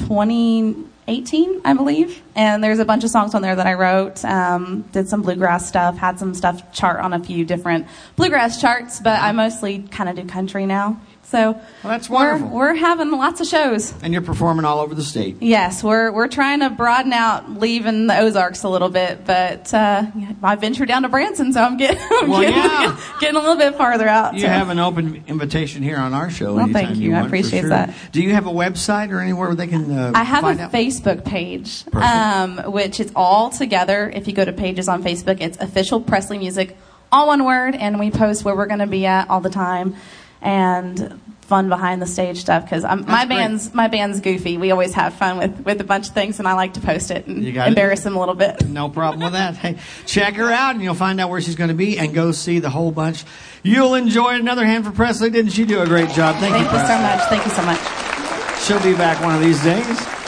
2018, 1.07 1.61
I 1.65 1.75
believe, 1.75 2.21
and 2.35 2.65
there's 2.65 2.81
a 2.81 2.85
bunch 2.85 3.05
of 3.05 3.11
songs 3.11 3.33
on 3.35 3.41
there 3.41 3.55
that 3.55 3.67
I 3.67 3.75
wrote. 3.75 4.25
Um, 4.25 4.83
did 4.91 5.09
some 5.09 5.23
bluegrass 5.23 5.69
stuff, 5.69 5.97
had 5.97 6.19
some 6.19 6.35
stuff 6.35 6.73
chart 6.73 6.99
on 6.99 7.13
a 7.13 7.23
few 7.23 7.45
different 7.45 7.87
bluegrass 8.17 8.61
charts, 8.61 8.99
but 8.99 9.21
I 9.23 9.31
mostly 9.31 9.83
kind 9.83 10.09
of 10.09 10.17
do 10.17 10.25
country 10.25 10.67
now. 10.67 11.01
So 11.27 11.53
Well, 11.53 11.63
that's 11.83 12.09
we're, 12.09 12.39
we're 12.39 12.75
having 12.75 13.11
lots 13.11 13.41
of 13.41 13.49
shows. 13.49 13.93
And 14.01 14.13
you're 14.13 14.23
performing 14.23 14.65
all 14.65 14.79
over 14.79 14.95
the 14.95 15.03
state. 15.03 15.37
Yes, 15.41 15.83
we're 15.83 16.13
we're 16.13 16.29
trying 16.29 16.61
to 16.61 16.71
broaden 16.71 17.13
out, 17.13 17.59
leaving 17.59 18.07
the 18.07 18.17
Ozarks 18.17 18.63
a 18.63 18.69
little 18.69 18.89
bit, 18.89 19.25
but 19.25 19.75
uh, 19.75 20.07
I 20.43 20.55
ventured 20.55 20.87
down 20.87 21.03
to 21.03 21.09
Branson, 21.09 21.53
so 21.53 21.63
I'm 21.63 21.77
getting 21.77 21.99
I'm 22.11 22.29
Well, 22.29 22.43
getting, 22.43 22.57
yeah. 22.57 23.01
getting 23.21 23.37
a 23.37 23.41
little 23.41 23.57
bit 23.57 23.75
farther 23.75 24.07
out. 24.07 24.35
You 24.35 24.41
so. 24.43 24.49
have 24.49 24.69
an 24.69 24.79
open 24.79 25.25
invitation 25.27 25.83
here 25.83 25.97
on 25.97 26.15
our 26.15 26.31
show. 26.31 26.55
Well, 26.55 26.69
thank 26.69 26.97
you. 26.97 27.11
I 27.11 27.15
want, 27.15 27.25
for 27.25 27.37
appreciate 27.37 27.61
sure. 27.63 27.71
that. 27.71 27.93
Do 28.13 28.23
you 28.23 28.33
have 28.33 28.47
a 28.47 28.53
website 28.53 29.11
or 29.11 29.21
anywhere 29.21 29.49
where 29.49 29.57
they 29.57 29.67
can 29.67 29.91
uh, 29.91 30.13
I 30.15 30.23
have 30.23 30.45
a 30.45 30.63
out? 30.63 30.73
Facebook 30.73 31.25
page, 31.25 31.85
um, 31.93 32.59
which 32.73 33.01
is 33.01 33.11
all 33.17 33.51
together. 33.51 34.09
If 34.15 34.29
you 34.29 34.33
go 34.33 34.45
to 34.45 34.53
pages 34.53 34.89
on 34.89 35.03
Facebook, 35.03 35.41
it's 35.41 35.59
official 35.59 36.01
Presley 36.01 36.39
Music, 36.39 36.77
all 37.11 37.27
one 37.27 37.45
word, 37.45 37.75
and 37.75 37.99
we 37.99 38.13
post 38.13 38.45
where 38.45 38.55
we're 38.55 38.67
going 38.67 38.79
to 38.79 38.87
be 38.87 39.07
at 39.07 39.29
all 39.29 39.41
the 39.41 39.51
time, 39.51 39.97
and 40.41 41.21
fun 41.47 41.69
behind 41.69 42.03
the 42.03 42.07
stage 42.07 42.41
stuff 42.41 42.65
because 42.65 42.83
my 42.83 42.97
great. 42.97 43.29
band's 43.29 43.73
my 43.73 43.87
band's 43.87 44.21
goofy. 44.21 44.59
We 44.59 44.73
always 44.73 44.93
have 44.95 45.15
fun 45.15 45.39
with 45.39 45.61
with 45.65 45.81
a 45.81 45.85
bunch 45.85 46.09
of 46.09 46.15
things, 46.15 46.39
and 46.39 46.49
I 46.49 46.55
like 46.55 46.75
to 46.75 46.81
post 46.81 47.11
it 47.11 47.27
and 47.27 47.55
got 47.55 47.67
it. 47.67 47.71
embarrass 47.71 48.03
them 48.03 48.17
a 48.17 48.19
little 48.19 48.35
bit. 48.35 48.67
No 48.67 48.89
problem 48.89 49.23
with 49.23 49.33
that. 49.33 49.57
Hey, 49.57 49.79
check 50.07 50.35
her 50.35 50.51
out 50.51 50.75
and 50.75 50.83
you'll 50.83 50.95
find 50.95 51.21
out 51.21 51.31
where 51.31 51.41
she's 51.41 51.57
going 51.57 51.69
to 51.69 51.75
be 51.75 51.99
and 51.99 52.13
go 52.13 52.33
see 52.33 52.59
the 52.59 52.71
whole 52.71 52.91
bunch. 52.91 53.25
You'll 53.63 53.95
enjoy 53.95 54.35
it. 54.35 54.41
Another 54.41 54.67
hand 54.67 54.85
for 54.85 54.91
Presley. 54.91 55.31
Didn't 55.31 55.53
she 55.53 55.65
do 55.65 55.81
a 55.81 55.87
great 55.87 56.11
job? 56.11 56.37
Thank, 56.37 56.55
Thank 56.55 56.71
you, 56.73 56.79
you 56.79 56.87
so 56.87 56.99
much. 56.99 57.21
Thank 57.29 57.45
you 57.45 57.51
so 57.53 57.63
much. 57.63 58.63
She'll 58.63 58.83
be 58.83 58.97
back 58.97 59.23
one 59.23 59.35
of 59.35 59.41
these 59.41 59.63
days. 59.63 60.26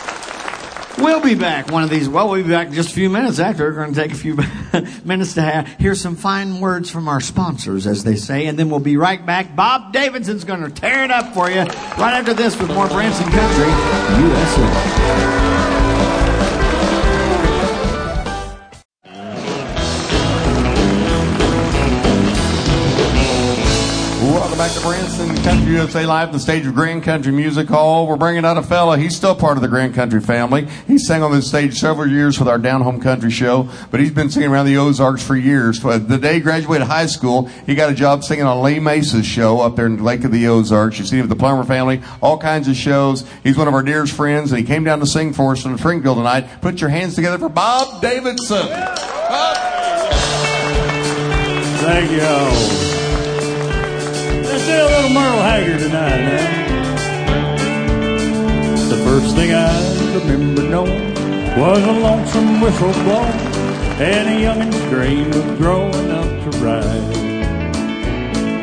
We'll 1.01 1.21
be 1.21 1.35
back 1.37 1.71
one 1.71 1.85
of 1.85 1.91
these. 1.91 2.09
Well, 2.09 2.29
we'll 2.29 2.43
be 2.43 2.51
back 2.51 2.69
in 2.69 2.75
just 2.75 2.91
a 2.91 2.95
few 2.95 3.09
minutes 3.09 3.39
after. 3.39 3.65
We're 3.65 3.85
going 3.85 3.95
to 3.95 4.01
take 4.01 4.13
a 4.13 4.17
few 4.17 4.35
minutes 5.05 5.35
to 5.35 5.43
have, 5.43 5.69
hear 5.79 5.95
some 5.95 6.17
fine 6.17 6.61
words 6.61 6.91
from 6.91 7.07
our 7.09 7.21
sponsors, 7.21 7.87
as 7.87 8.03
they 8.03 8.17
say, 8.17 8.47
and 8.47 8.59
then 8.59 8.69
we'll 8.69 8.81
be 8.81 8.97
right 8.97 9.25
back. 9.25 9.55
Bob 9.55 9.93
Davidson's 9.93 10.45
going 10.45 10.63
to 10.63 10.71
tear 10.71 11.05
it 11.05 11.11
up 11.11 11.35
for 11.35 11.51
you 11.51 11.61
right 11.61 12.15
after 12.15 12.35
this 12.35 12.59
with 12.59 12.69
more 12.75 12.89
Branson 12.89 13.29
Country, 13.31 13.69
USA. 14.23 15.78
Welcome 24.59 24.75
back 24.75 24.83
to 24.83 24.89
Branson 24.89 25.45
Country 25.45 25.73
USA 25.75 26.05
Live, 26.05 26.33
the 26.33 26.41
stage 26.41 26.67
of 26.67 26.75
Grand 26.75 27.05
Country 27.05 27.31
Music 27.31 27.69
Hall. 27.69 28.09
We're 28.09 28.17
bringing 28.17 28.45
out 28.45 28.57
a 28.57 28.63
fella. 28.65 28.99
He's 28.99 29.15
still 29.15 29.37
part 29.37 29.57
of 29.57 29.63
the 29.63 29.69
Grand 29.69 29.95
Country 29.95 30.21
family. 30.21 30.67
He 30.89 30.99
sang 30.99 31.23
on 31.23 31.31
this 31.31 31.47
stage 31.47 31.79
several 31.79 32.09
years 32.11 32.41
with 32.41 32.49
our 32.49 32.59
Down 32.59 32.81
Home 32.81 33.01
Country 33.01 33.31
show, 33.31 33.69
but 33.93 34.01
he's 34.01 34.11
been 34.11 34.31
singing 34.31 34.51
around 34.51 34.67
the 34.67 34.77
Ozarks 34.77 35.23
for 35.25 35.37
years. 35.37 35.85
Uh, 35.85 35.99
The 35.99 36.19
day 36.19 36.35
he 36.35 36.41
graduated 36.41 36.89
high 36.89 37.07
school, 37.07 37.47
he 37.67 37.77
got 37.77 37.93
a 37.93 37.95
job 37.95 38.25
singing 38.25 38.47
on 38.47 38.61
Lee 38.61 38.81
Mace's 38.81 39.25
show 39.25 39.61
up 39.61 39.77
there 39.77 39.87
in 39.87 40.03
Lake 40.03 40.25
of 40.25 40.33
the 40.33 40.49
Ozarks. 40.49 40.99
You 40.99 41.05
see 41.05 41.19
him 41.19 41.29
with 41.29 41.31
the 41.31 41.37
Plummer 41.37 41.63
family, 41.63 42.03
all 42.21 42.37
kinds 42.37 42.67
of 42.67 42.75
shows. 42.75 43.25
He's 43.45 43.57
one 43.57 43.69
of 43.69 43.75
our 43.75 43.85
dearest 43.85 44.13
friends, 44.13 44.51
and 44.51 44.59
he 44.59 44.67
came 44.67 44.83
down 44.83 44.99
to 44.99 45.07
sing 45.07 45.33
for 45.35 45.53
us 45.53 45.65
in 45.65 45.79
Springfield 45.79 46.17
tonight. 46.17 46.61
Put 46.63 46.81
your 46.81 46.91
hands 46.91 47.15
together 47.15 47.39
for 47.39 47.49
Bob 47.49 48.03
Davidson. 48.03 48.67
Thank 51.79 52.11
you. 52.11 52.88
Let's 54.59 54.71
a 54.71 54.87
little 54.87 55.11
Merle 55.11 55.41
Haggard 55.41 55.79
tonight 55.79 56.19
now. 56.19 56.51
The 58.89 58.97
first 59.05 59.37
thing 59.37 59.55
I 59.55 59.71
remember 60.19 60.63
knowing 60.63 61.15
was 61.61 61.85
a 61.85 61.93
lonesome 61.93 62.61
whistle 62.61 62.93
blowing 63.05 63.39
and 64.03 64.29
a 64.29 64.41
youngin's 64.41 64.81
dream 64.91 65.33
of 65.33 65.59
growing 65.59 66.11
up 66.11 66.27
to 66.43 66.51
ride 66.59 67.17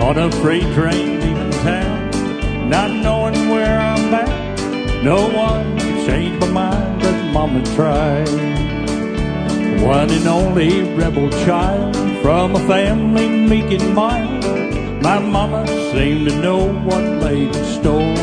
on 0.01 0.17
a 0.17 0.29
freight 0.41 0.67
train 0.73 1.21
leaving 1.21 1.51
town, 1.63 2.69
not 2.69 2.91
knowing 2.91 3.47
where 3.47 3.79
I'm 3.79 4.13
at. 4.13 5.01
No 5.01 5.29
one 5.29 5.79
could 5.79 6.05
change 6.05 6.37
my 6.41 6.49
mind, 6.49 7.01
but 7.03 7.31
Mama 7.31 7.63
tried 7.73 8.27
one 9.81 10.09
and 10.09 10.27
only 10.27 10.83
rebel 10.93 11.29
child 11.45 11.95
from 12.21 12.53
a 12.53 12.59
family 12.67 13.29
meek 13.29 13.71
and 13.71 13.95
mild. 13.95 14.43
My 15.05 15.19
mama 15.19 15.74
seemed 15.95 16.27
to 16.27 16.35
know 16.41 16.73
what 16.83 17.03
lay 17.23 17.47
in 17.47 17.53
store. 17.79 18.17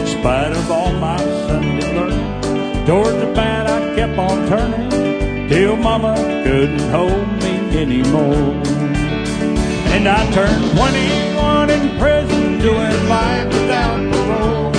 In 0.00 0.06
spite 0.06 0.52
of 0.52 0.70
all 0.70 0.92
my 0.94 1.18
Sunday 1.46 1.94
learning, 1.94 2.86
towards 2.86 3.18
the 3.18 3.30
bad 3.34 3.66
I 3.66 3.94
kept 3.94 4.18
on 4.18 4.48
turning 4.48 5.48
till 5.50 5.76
mama 5.76 6.14
couldn't 6.44 6.88
hold 6.88 7.28
me 7.42 7.54
anymore. 7.76 8.54
And 9.92 10.08
I 10.08 10.20
turned 10.32 10.64
21 10.72 11.68
in 11.68 11.98
prison 11.98 12.58
doing 12.60 12.98
life 13.08 13.48
without 13.52 14.00
parole. 14.10 14.72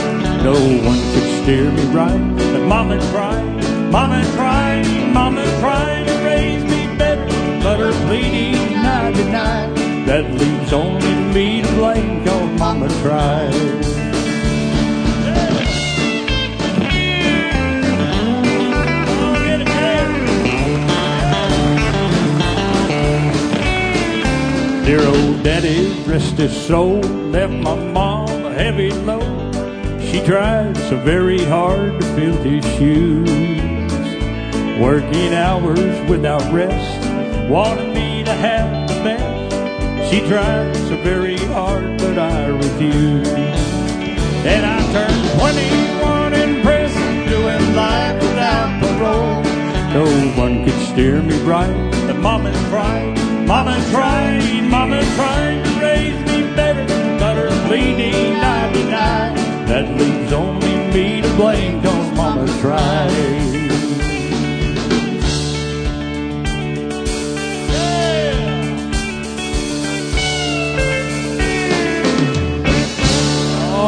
No 0.49 0.58
one 0.89 1.01
could 1.13 1.29
steer 1.43 1.69
me 1.69 1.84
right, 1.93 2.36
but 2.51 2.63
mama 2.63 2.97
tried, 3.12 3.91
mama 3.91 4.23
tried, 4.34 4.88
mama 5.13 5.43
tried 5.60 6.08
to 6.08 6.15
raise 6.25 6.63
me 6.63 6.97
better, 6.97 7.25
but 7.62 7.77
her 7.79 7.93
pleading 8.08 8.55
I 8.73 9.12
denied. 9.12 9.78
That 10.10 10.26
leaves 10.26 10.74
only 10.74 11.13
me 11.36 11.62
to 11.62 11.67
blame, 11.74 12.26
cause 12.26 12.60
mama 12.60 12.88
tried. 13.04 13.52
Dear 24.84 25.06
old 25.06 25.43
daddy, 25.43 25.93
rest 26.08 26.38
his 26.38 26.60
soul, 26.60 27.02
left 27.30 27.54
my 27.54 27.76
mom 27.76 28.45
a 28.45 28.52
heavy 28.52 28.89
load. 28.89 29.54
She 30.02 30.26
tried 30.26 30.76
so 30.89 30.98
very 30.98 31.43
hard 31.43 32.02
to 32.02 32.08
fill 32.15 32.38
his 32.38 32.65
shoes, 32.80 33.30
working 34.82 35.36
hours 35.36 36.10
without 36.10 36.41
rest, 36.52 37.00
wanted 37.48 37.93
me 37.93 38.24
to 38.24 38.34
have 38.34 38.89
the 38.89 39.04
best. 39.04 39.28
She 40.10 40.19
tried 40.28 40.76
so 40.76 40.98
very 40.98 41.38
hard, 41.54 41.98
but 42.00 42.17
I 42.17 42.48
refused. 42.48 43.32
And 43.32 44.65
I 44.65 44.80
turned 44.91 45.39
21 45.39 46.34
in 46.34 46.62
prison, 46.63 47.30
doing 47.30 47.76
life 47.76 48.22
without 48.22 48.82
parole. 48.82 49.43
No 49.93 50.06
one 50.36 50.65
could 50.65 50.80
steer 50.88 51.22
me 51.22 51.38
right. 51.43 51.91
The 52.08 52.15
mama 52.15 52.52
tried, 52.69 53.17
mama 53.45 53.78
tried, 53.91 54.63
mama 54.63 55.02
tried 55.15 55.63
to 55.63 55.80
raise 55.80 56.19
me 56.26 56.56
better, 56.56 56.86
but 57.19 57.36
her 57.36 57.67
pleading 57.67 58.36
I. 58.36 58.60
That 59.69 59.88
leaves 60.00 60.34
only 60.34 60.91
me 60.91 61.22
to 61.22 61.32
blame, 61.36 61.84
cause 61.84 62.17
mama 62.17 62.48
tried. 62.60 63.59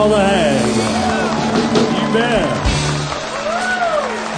All 0.02 0.10
the 0.10 0.18
hag. 0.18 0.66
You 2.02 2.12
bet. 2.12 2.68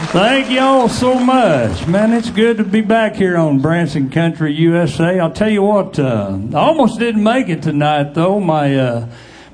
Thank 0.10 0.50
y'all 0.50 0.90
so 0.90 1.18
much. 1.18 1.88
Man, 1.88 2.12
it's 2.12 2.30
good 2.30 2.58
to 2.58 2.66
be 2.66 2.82
back 2.82 3.16
here 3.16 3.38
on 3.38 3.62
Branson 3.62 4.10
Country 4.10 4.54
USA. 4.56 5.18
I'll 5.22 5.32
tell 5.32 5.50
you 5.50 5.62
what, 5.62 5.98
uh, 5.98 6.38
I 6.54 6.58
almost 6.58 7.00
didn't 7.00 7.24
make 7.24 7.48
it 7.48 7.64
tonight 7.64 8.14
though. 8.14 8.42
My, 8.42 8.76
uh, 8.76 9.08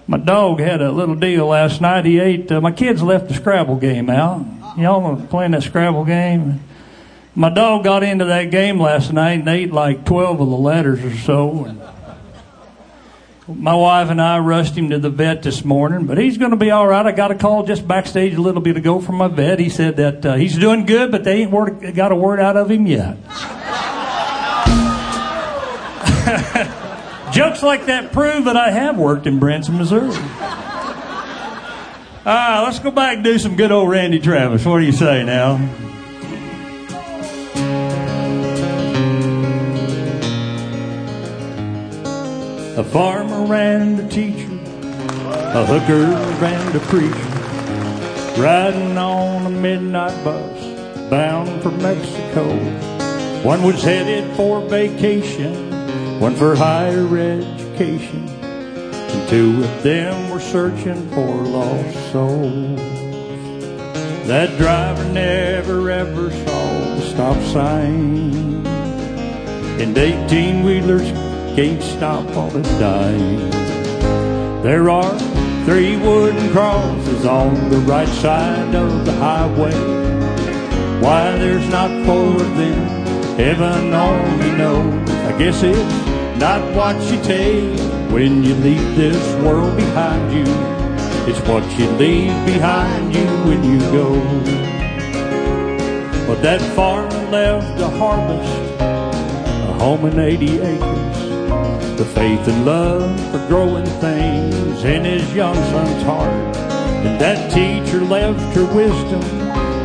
my 0.07 0.17
dog 0.17 0.61
had 0.61 0.81
a 0.81 0.91
little 0.91 1.13
deal 1.13 1.45
last 1.45 1.79
night. 1.79 2.05
He 2.05 2.17
ate, 2.17 2.51
uh, 2.51 2.59
my 2.59 2.71
kids 2.71 3.03
left 3.03 3.27
the 3.27 3.35
Scrabble 3.35 3.75
game 3.75 4.09
out. 4.09 4.43
Y'all 4.79 5.15
playing 5.27 5.51
that 5.51 5.61
Scrabble 5.61 6.05
game? 6.05 6.59
My 7.35 7.51
dog 7.51 7.83
got 7.83 8.01
into 8.01 8.25
that 8.25 8.49
game 8.49 8.81
last 8.81 9.13
night 9.13 9.41
and 9.41 9.47
ate 9.47 9.71
like 9.71 10.05
12 10.05 10.41
of 10.41 10.49
the 10.49 10.57
letters 10.57 11.05
or 11.05 11.15
so. 11.15 11.65
And 11.65 11.79
my 13.55 13.73
wife 13.73 14.09
and 14.09 14.21
I 14.21 14.39
rushed 14.39 14.75
him 14.75 14.89
to 14.91 14.99
the 14.99 15.09
vet 15.09 15.43
this 15.43 15.65
morning, 15.65 16.05
but 16.05 16.17
he's 16.17 16.37
going 16.37 16.51
to 16.51 16.57
be 16.57 16.71
all 16.71 16.87
right. 16.87 17.05
I 17.05 17.11
got 17.11 17.31
a 17.31 17.35
call 17.35 17.65
just 17.65 17.87
backstage 17.87 18.35
a 18.35 18.41
little 18.41 18.61
bit 18.61 18.77
ago 18.77 19.01
from 19.01 19.15
my 19.15 19.27
vet. 19.27 19.59
He 19.59 19.69
said 19.69 19.97
that 19.97 20.25
uh, 20.25 20.35
he's 20.35 20.57
doing 20.57 20.85
good, 20.85 21.11
but 21.11 21.23
they 21.23 21.41
ain't 21.41 21.51
word, 21.51 21.95
got 21.95 22.11
a 22.11 22.15
word 22.15 22.39
out 22.39 22.57
of 22.57 22.69
him 22.69 22.85
yet. 22.85 23.17
Jokes 27.33 27.63
like 27.63 27.87
that 27.87 28.11
prove 28.11 28.45
that 28.45 28.57
I 28.57 28.71
have 28.71 28.97
worked 28.97 29.25
in 29.25 29.39
Branson, 29.39 29.77
Missouri. 29.77 30.11
Ah, 32.25 32.63
let's 32.65 32.79
go 32.79 32.91
back 32.91 33.15
and 33.15 33.23
do 33.23 33.39
some 33.39 33.55
good 33.55 33.71
old 33.71 33.89
Randy 33.89 34.19
Travis. 34.19 34.65
What 34.65 34.79
do 34.79 34.85
you 34.85 34.91
say 34.91 35.23
now? 35.23 35.57
A 42.79 42.83
farmer 42.85 43.53
and 43.53 43.99
a 43.99 44.07
teacher, 44.07 44.57
a 45.27 45.65
hooker 45.65 46.05
and 46.45 46.75
a 46.75 46.79
preacher, 46.79 48.41
riding 48.41 48.97
on 48.97 49.47
a 49.47 49.49
midnight 49.49 50.23
bus 50.23 51.09
bound 51.09 51.61
for 51.61 51.71
Mexico. 51.71 52.47
One 53.43 53.63
was 53.63 53.83
headed 53.83 54.33
for 54.37 54.61
vacation, 54.61 56.21
one 56.21 56.35
for 56.35 56.55
higher 56.55 57.05
education. 57.17 58.25
and 58.29 59.29
two 59.29 59.61
of 59.61 59.83
them 59.83 60.29
were 60.29 60.39
searching 60.39 61.09
for 61.09 61.35
lost 61.35 62.13
souls. 62.13 62.79
That 64.25 64.57
driver 64.57 65.03
never 65.11 65.91
ever 65.91 66.31
saw 66.31 66.95
the 66.95 67.01
stop 67.01 67.43
sign, 67.51 68.65
and 69.81 69.97
18 69.97 70.63
wheelers 70.63 71.28
can't 71.55 71.81
stop 71.81 72.27
on 72.35 72.55
a 72.55 72.63
dime. 72.79 73.49
There 74.61 74.89
are 74.89 75.19
three 75.65 75.97
wooden 75.97 76.51
crosses 76.51 77.25
on 77.25 77.69
the 77.69 77.79
right 77.79 78.07
side 78.07 78.75
of 78.75 79.05
the 79.05 79.13
highway. 79.13 79.73
Why 81.01 81.37
there's 81.37 81.67
not 81.69 81.89
four 82.05 82.33
of 82.33 82.57
them, 82.57 83.35
heaven 83.37 83.93
only 83.93 84.51
knows. 84.57 85.09
I 85.09 85.37
guess 85.37 85.63
it's 85.63 86.39
not 86.39 86.61
what 86.75 86.95
you 87.11 87.21
take 87.23 87.79
when 88.11 88.43
you 88.43 88.55
leave 88.55 88.95
this 88.95 89.43
world 89.43 89.75
behind 89.77 90.33
you. 90.33 90.53
It's 91.29 91.39
what 91.47 91.63
you 91.77 91.87
leave 91.91 92.33
behind 92.45 93.13
you 93.13 93.27
when 93.47 93.63
you 93.63 93.79
go. 93.91 94.09
But 96.27 96.41
that 96.41 96.61
farmer 96.75 97.31
left 97.31 97.79
a 97.79 97.87
harvest, 97.87 98.81
a 98.81 99.73
home 99.79 100.05
and 100.05 100.19
80 100.19 100.59
acres. 100.59 101.28
The 101.99 102.05
faith 102.05 102.47
and 102.47 102.65
love 102.65 103.19
for 103.29 103.45
growing 103.49 103.85
things 103.99 104.85
in 104.85 105.03
his 105.03 105.35
young 105.35 105.53
son's 105.53 106.01
heart. 106.03 106.55
And 107.05 107.19
that 107.19 107.51
teacher 107.51 107.99
left 107.99 108.55
her 108.55 108.63
wisdom 108.73 109.21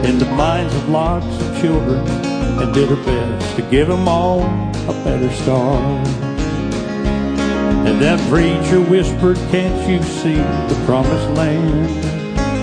in 0.05 0.21
the 0.21 0.27
minds 0.27 0.73
of 0.77 0.89
lots 0.89 1.27
of 1.27 1.61
children 1.61 2.07
and 2.07 2.73
did 2.73 2.89
her 2.89 3.05
best 3.05 3.57
to 3.57 3.63
give 3.63 3.89
them 3.89 4.07
all 4.07 4.43
a 4.43 4.95
better 5.03 5.29
start. 5.43 6.07
And 7.85 8.01
that 8.01 8.21
preacher 8.31 8.81
whispered, 8.81 9.37
Can't 9.51 9.91
you 9.91 10.01
see 10.01 10.37
the 10.37 10.83
promised 10.87 11.31
land? 11.31 11.89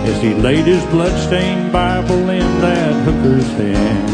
As 0.07 0.21
he 0.21 0.33
laid 0.33 0.63
his 0.63 0.85
bloodstained 0.85 1.73
Bible 1.73 2.29
in 2.29 2.61
that 2.61 2.93
hooker's 3.03 3.47
hand. 3.47 4.07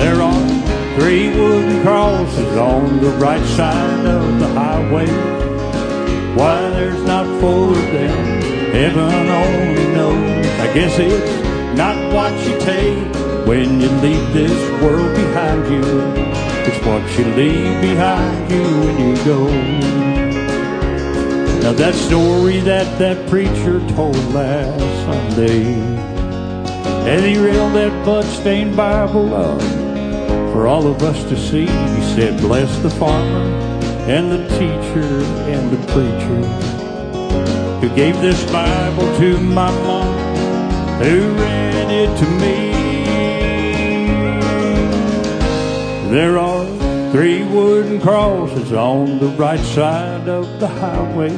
There 0.00 0.22
are 0.22 0.55
three 0.96 1.28
wooden 1.28 1.82
crosses 1.82 2.56
on 2.56 3.00
the 3.00 3.10
right 3.20 3.44
side 3.48 4.06
of 4.06 4.40
the 4.40 4.48
highway. 4.48 5.06
Why 6.34 6.58
there's 6.70 7.02
not 7.02 7.26
four 7.38 7.68
of 7.68 7.76
them, 7.76 8.42
heaven 8.72 9.28
only 9.28 9.94
knows. 9.94 10.46
I 10.58 10.72
guess 10.72 10.98
it's 10.98 11.76
not 11.76 11.96
what 12.14 12.32
you 12.46 12.58
take 12.60 13.46
when 13.46 13.78
you 13.78 13.90
leave 14.00 14.32
this 14.32 14.82
world 14.82 15.14
behind 15.14 15.66
you. 15.70 15.84
It's 16.64 16.84
what 16.86 17.02
you 17.18 17.26
leave 17.34 17.80
behind 17.82 18.50
you 18.50 18.62
when 18.62 18.98
you 18.98 19.24
go. 19.24 19.46
Now 21.60 21.72
that 21.72 21.94
story 21.94 22.60
that 22.60 22.98
that 22.98 23.28
preacher 23.28 23.80
told 23.94 24.16
last 24.32 24.80
Sunday, 25.04 25.74
and 27.06 27.24
he 27.24 27.36
reeled 27.36 27.74
that 27.74 28.04
blood-stained 28.04 28.74
Bible 28.76 29.34
up 29.34 29.85
for 30.52 30.66
all 30.66 30.86
of 30.86 31.02
us 31.02 31.22
to 31.24 31.36
see. 31.36 31.66
He 31.66 32.02
said, 32.14 32.40
"Bless 32.40 32.70
the 32.78 32.90
farmer 32.90 33.46
and 34.06 34.30
the 34.30 34.42
teacher 34.58 35.10
and 35.52 35.70
the 35.70 35.80
preacher 35.92 36.42
who 37.80 37.88
gave 37.94 38.20
this 38.20 38.42
Bible 38.50 39.08
to 39.18 39.38
my 39.38 39.70
mom, 39.86 40.14
who 41.02 41.16
read 41.42 41.90
it 42.02 42.10
to 42.18 42.26
me." 42.42 42.56
There 46.10 46.38
are 46.38 46.64
three 47.12 47.42
wooden 47.44 48.00
crosses 48.00 48.72
on 48.72 49.18
the 49.18 49.32
right 49.36 49.64
side 49.76 50.28
of 50.28 50.46
the 50.60 50.68
highway. 50.68 51.34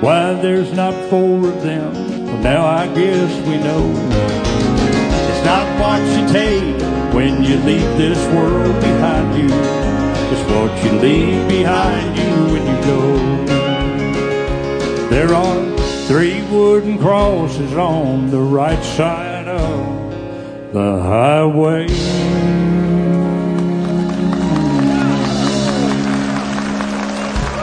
Why 0.00 0.34
there's 0.34 0.72
not 0.72 0.94
four 1.10 1.48
of 1.48 1.62
them? 1.62 1.92
Well, 2.26 2.42
now 2.52 2.62
I 2.66 2.86
guess 2.88 3.32
we 3.48 3.56
know. 3.56 3.84
It's 5.30 5.44
not 5.44 5.66
what 5.80 6.00
you 6.14 6.22
take 6.28 6.97
when 7.18 7.42
you 7.42 7.56
leave 7.56 7.98
this 7.98 8.16
world 8.32 8.80
behind 8.80 9.36
you. 9.36 9.48
It's 10.30 10.44
what 10.52 10.70
you 10.84 10.92
leave 11.00 11.48
behind 11.48 12.16
you 12.16 12.32
when 12.52 12.64
you 12.64 12.78
go. 12.92 13.02
There 15.08 15.34
are 15.34 15.78
three 16.06 16.42
wooden 16.44 16.96
crosses 16.96 17.74
on 17.74 18.30
the 18.30 18.38
right 18.38 18.84
side 18.84 19.48
of 19.48 20.72
the 20.72 21.02
highway. 21.02 21.88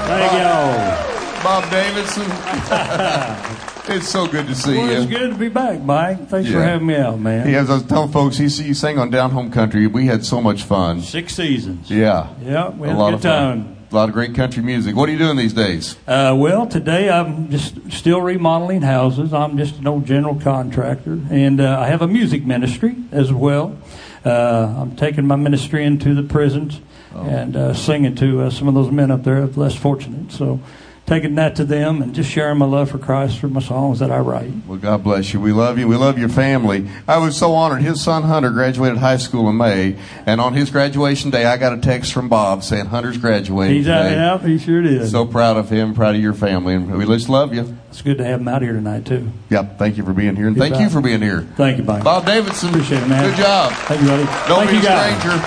Thank 0.09 0.31
y'all. 0.33 1.43
Bob 1.45 1.63
Davidson. 1.71 3.51
it's 3.89 4.07
so 4.07 4.27
good 4.27 4.47
to 4.47 4.55
see 4.55 4.77
Well, 4.77 4.87
you. 4.91 4.97
it's 5.01 5.05
good 5.11 5.31
to 5.31 5.35
be 5.37 5.49
back, 5.49 5.81
Mike. 5.81 6.27
Thanks 6.29 6.49
for 6.49 6.61
having 6.61 6.87
me 6.87 6.95
out, 6.95 7.19
man. 7.19 7.47
Yeah, 7.49 7.61
as 7.61 7.69
I 7.69 7.75
was 7.75 7.83
telling 7.83 8.11
folks, 8.11 8.37
he, 8.37 8.47
he 8.47 8.73
sang 8.73 8.97
on 8.99 9.09
Down 9.09 9.31
Home 9.31 9.51
Country. 9.51 9.87
We 9.87 10.07
had 10.07 10.25
so 10.25 10.41
much 10.41 10.63
fun. 10.63 11.01
Six 11.01 11.35
seasons. 11.35 11.89
Yeah. 11.89 12.29
Yeah, 12.41 12.69
we 12.69 12.87
had 12.87 12.97
a 12.97 12.99
lot 12.99 13.09
good 13.11 13.15
of 13.15 13.21
fun. 13.21 13.63
time. 13.65 13.71
A 13.91 13.95
lot 13.95 14.09
of 14.09 14.13
great 14.13 14.33
country 14.35 14.63
music. 14.63 14.95
What 14.95 15.07
are 15.07 15.11
you 15.11 15.17
doing 15.17 15.37
these 15.37 15.53
days? 15.53 15.95
Uh, 16.07 16.35
well, 16.37 16.65
today 16.67 17.09
I'm 17.09 17.49
just 17.49 17.91
still 17.91 18.19
remodeling 18.19 18.81
houses. 18.81 19.31
I'm 19.33 19.57
just 19.57 19.77
an 19.77 19.87
old 19.87 20.05
general 20.05 20.35
contractor, 20.39 21.13
and 21.29 21.61
uh, 21.61 21.79
I 21.79 21.87
have 21.87 22.01
a 22.01 22.07
music 22.07 22.43
ministry 22.45 22.95
as 23.11 23.31
well. 23.31 23.77
Uh, 24.25 24.73
I'm 24.79 24.95
taking 24.95 25.27
my 25.27 25.35
ministry 25.35 25.85
into 25.85 26.13
the 26.15 26.23
prisons 26.23 26.81
and 27.13 27.55
uh, 27.55 27.73
singing 27.73 28.15
to 28.15 28.41
uh, 28.41 28.49
some 28.49 28.67
of 28.67 28.73
those 28.73 28.91
men 28.91 29.11
up 29.11 29.23
there 29.23 29.45
less 29.45 29.75
fortunate. 29.75 30.31
So, 30.33 30.59
taking 31.05 31.35
that 31.35 31.55
to 31.55 31.63
them 31.63 32.01
and 32.01 32.15
just 32.15 32.31
sharing 32.31 32.57
my 32.57 32.65
love 32.65 32.89
for 32.89 32.97
Christ 32.97 33.37
through 33.39 33.49
my 33.51 33.59
songs 33.61 33.99
that 33.99 34.09
I 34.11 34.17
write. 34.19 34.51
Well, 34.67 34.77
God 34.79 35.03
bless 35.03 35.33
you. 35.33 35.39
We 35.39 35.51
love 35.51 35.77
you. 35.77 35.87
We 35.87 35.95
love 35.95 36.17
your 36.17 36.29
family. 36.29 36.89
I 37.07 37.17
was 37.17 37.37
so 37.37 37.53
honored. 37.53 37.81
His 37.83 38.01
son 38.01 38.23
Hunter 38.23 38.49
graduated 38.49 38.97
high 38.97 39.17
school 39.17 39.47
in 39.49 39.57
May, 39.57 39.97
and 40.25 40.41
on 40.41 40.53
his 40.53 40.71
graduation 40.71 41.29
day, 41.29 41.45
I 41.45 41.57
got 41.57 41.73
a 41.77 41.81
text 41.81 42.11
from 42.11 42.27
Bob 42.27 42.63
saying 42.63 42.87
Hunter's 42.87 43.17
graduating 43.17 43.75
He's 43.77 43.87
out 43.87 44.03
today. 44.03 44.19
out. 44.19 44.41
He 44.43 44.57
sure 44.57 44.81
did. 44.81 45.07
So 45.09 45.25
proud 45.25 45.57
of 45.57 45.69
him, 45.69 45.93
proud 45.93 46.15
of 46.15 46.21
your 46.21 46.33
family, 46.33 46.73
and 46.73 46.97
we 46.97 47.05
just 47.05 47.29
love 47.29 47.53
you. 47.53 47.77
it's 47.89 48.01
good 48.01 48.17
to 48.17 48.25
have 48.25 48.41
him 48.41 48.47
out 48.47 48.61
here 48.63 48.73
tonight 48.73 49.05
too. 49.05 49.29
Yep. 49.51 49.77
Thank 49.77 49.97
you 49.97 50.03
for 50.03 50.13
being 50.13 50.35
here, 50.35 50.47
and 50.47 50.57
thank 50.57 50.79
you 50.79 50.89
for 50.89 51.01
being 51.01 51.21
here. 51.21 51.41
Thank 51.55 51.77
you, 51.77 51.83
Mike. 51.83 52.03
Bob 52.03 52.25
Davidson. 52.25 52.69
Appreciate 52.69 53.03
it, 53.03 53.07
man. 53.07 53.29
Good 53.29 53.37
job. 53.37 53.71
Thank 53.73 54.01
you, 54.01 54.07
buddy. 54.07 54.23
Don't 54.47 54.65
Thank 54.65 54.71
be 54.71 54.77
a 54.77 54.81
guys. 54.81 55.19
stranger. 55.19 55.45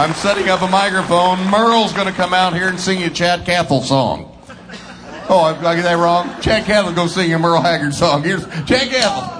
I'm 0.00 0.12
setting 0.14 0.48
up 0.48 0.62
a 0.62 0.68
microphone. 0.68 1.38
Merle's 1.50 1.92
going 1.92 2.06
to 2.06 2.12
come 2.12 2.32
out 2.32 2.54
here 2.54 2.68
and 2.68 2.78
sing 2.78 3.00
you 3.00 3.06
a 3.06 3.10
Chad 3.10 3.40
Cathell 3.44 3.82
song. 3.82 4.27
Oh, 5.30 5.40
I, 5.40 5.74
get 5.74 5.82
that 5.82 5.98
wrong? 5.98 6.40
Chad 6.40 6.64
Cathell 6.64 6.94
go 6.94 7.06
sing 7.06 7.32
a 7.34 7.38
Merle 7.38 7.60
Haggard 7.60 7.92
song. 7.94 8.22
Here's 8.22 8.46
Chad 8.64 8.88
Cathell. 8.88 9.38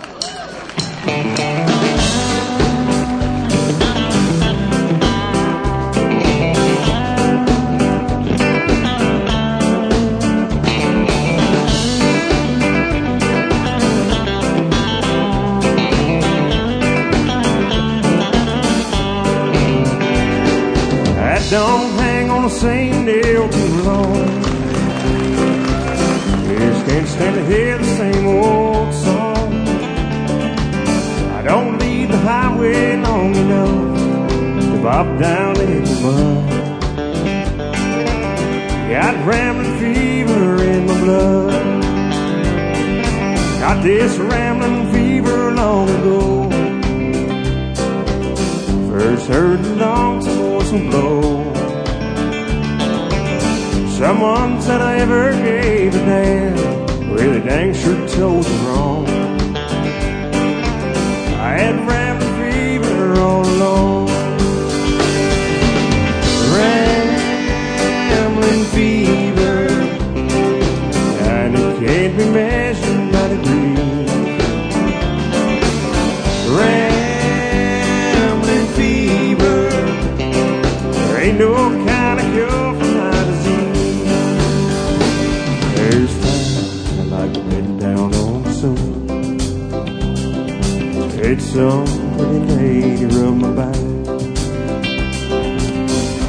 Some 91.37 91.85
pretty 92.17 92.39
lady 92.57 93.05
rub 93.05 93.37
my 93.37 93.51
back. 93.53 93.75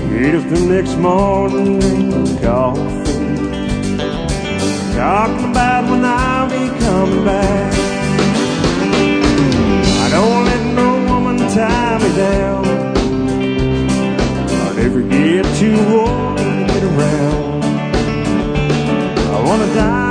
Get 0.10 0.36
up 0.36 0.50
the 0.50 0.60
next 0.68 0.98
morning, 0.98 1.80
drink 1.80 2.42
coffee. 2.42 2.82
Talking 4.94 5.52
about 5.52 5.90
when 5.90 6.04
I'll 6.04 6.50
be 6.50 6.68
coming 6.84 7.24
back. 7.24 7.74
I 10.04 10.10
don't 10.12 10.46
let 10.46 10.64
no 10.76 10.90
woman 11.10 11.38
tie 11.38 11.98
me 12.04 12.16
down. 12.18 12.66
I 14.52 14.74
never 14.76 15.02
get 15.02 15.46
too 15.56 15.80
old 15.96 16.38
to 16.40 16.66
get 16.68 16.84
around. 16.84 17.64
I 19.34 19.44
wanna 19.46 19.74
die 19.74 20.09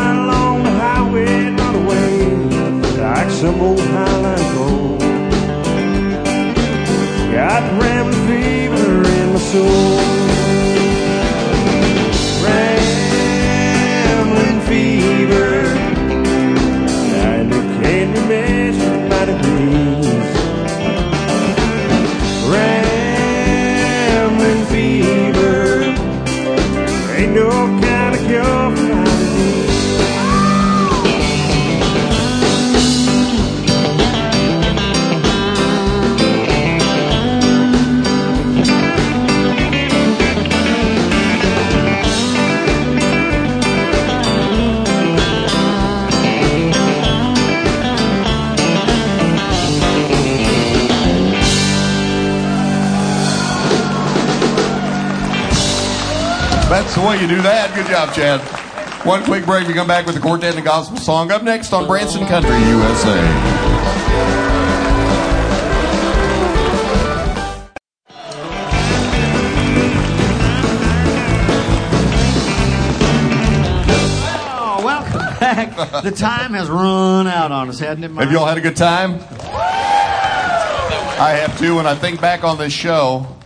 like 3.29 3.37
some 3.37 3.61
old 3.61 3.79
Highline 3.79 4.55
gold. 4.55 5.01
Got 7.33 7.62
rambling 7.81 8.26
fever 8.26 9.05
in 9.05 9.33
my 9.33 9.39
soul. 9.39 9.99
Rambling 12.45 13.01
fever. 14.68 15.49
And 17.26 17.53
it 17.53 17.66
can't 17.83 18.11
be 18.14 18.20
measured 18.29 19.11
by 19.11 19.24
degrees. 19.26 19.98
That's 56.69 56.95
the 56.95 57.01
way 57.01 57.19
you 57.19 57.27
do 57.27 57.41
that. 57.43 57.75
Good 57.75 57.87
job, 57.87 58.12
Chad. 58.14 58.41
One 59.07 59.25
quick 59.25 59.47
break. 59.47 59.66
We 59.66 59.73
come 59.73 59.87
back 59.87 60.05
with 60.05 60.16
the 60.16 60.21
quartet 60.21 60.51
and 60.55 60.59
the 60.59 60.62
gospel 60.62 60.99
song. 60.99 61.31
Up 61.31 61.43
next 61.43 61.73
on 61.73 61.87
Branson 61.87 62.27
Country 62.27 62.51
USA. 62.51 63.19
Oh, 74.51 74.83
welcome 74.85 75.21
back. 75.41 76.03
The 76.03 76.11
time 76.11 76.53
has 76.53 76.69
run 76.69 77.27
out 77.27 77.51
on 77.51 77.71
us, 77.71 77.79
hasn't 77.79 78.05
it, 78.05 78.09
Mike? 78.11 78.25
Have 78.25 78.33
y'all 78.33 78.45
had 78.47 78.59
a 78.59 78.61
good 78.61 78.77
time? 78.77 79.14
I 81.21 81.31
have 81.41 81.59
too. 81.59 81.77
When 81.77 81.87
I 81.87 81.95
think 81.95 82.21
back 82.21 82.45
on 82.45 82.59
this 82.59 82.75
show, 82.75 83.38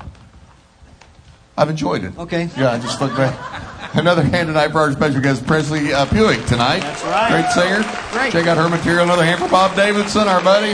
I've 1.57 1.71
enjoyed 1.71 2.05
it. 2.05 2.17
Okay. 2.19 2.49
Yeah, 2.57 2.73
I 2.73 2.79
just 2.79 3.01
look 3.01 3.15
back. 3.17 3.95
Another 3.95 4.23
hand 4.23 4.49
tonight 4.49 4.73
for 4.73 4.79
our 4.79 4.93
special 4.93 5.21
guest, 5.21 5.47
Presley 5.47 5.93
uh, 5.93 6.07
Puig, 6.07 6.47
tonight. 6.49 6.81
That's 6.81 7.05
right. 7.05 7.31
Great 7.31 7.51
singer. 7.53 8.11
Great. 8.13 8.33
Check 8.33 8.47
out 8.47 8.57
her 8.57 8.69
material. 8.69 9.05
Another 9.05 9.25
hand 9.25 9.41
for 9.41 9.49
Bob 9.49 9.77
Davidson, 9.77 10.29
our 10.29 10.43
buddy. 10.43 10.73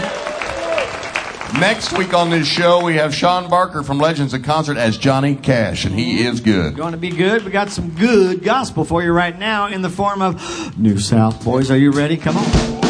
Next 1.59 1.97
week 1.97 2.15
on 2.15 2.31
this 2.31 2.47
show, 2.47 2.85
we 2.85 2.95
have 2.97 3.13
Sean 3.15 3.49
Barker 3.49 3.83
from 3.83 3.99
Legends 3.99 4.35
of 4.35 4.43
Concert 4.45 4.77
as 4.77 4.99
Johnny 4.99 5.35
Cash, 5.35 5.85
and 5.87 5.95
he 5.99 6.25
is 6.25 6.41
good. 6.41 6.77
Going 6.77 6.93
to 6.93 6.99
be 6.99 7.11
good. 7.11 7.45
We 7.45 7.51
got 7.51 7.71
some 7.71 7.91
good 7.91 8.45
gospel 8.45 8.85
for 8.85 9.03
you 9.03 9.13
right 9.13 9.37
now 9.37 9.67
in 9.67 9.83
the 9.83 9.89
form 9.89 10.23
of 10.23 10.79
New 10.79 10.99
South 10.99 11.43
Boys. 11.43 11.71
Are 11.71 11.79
you 11.79 11.91
ready? 11.91 12.19
Come 12.19 12.37
on. 12.37 12.88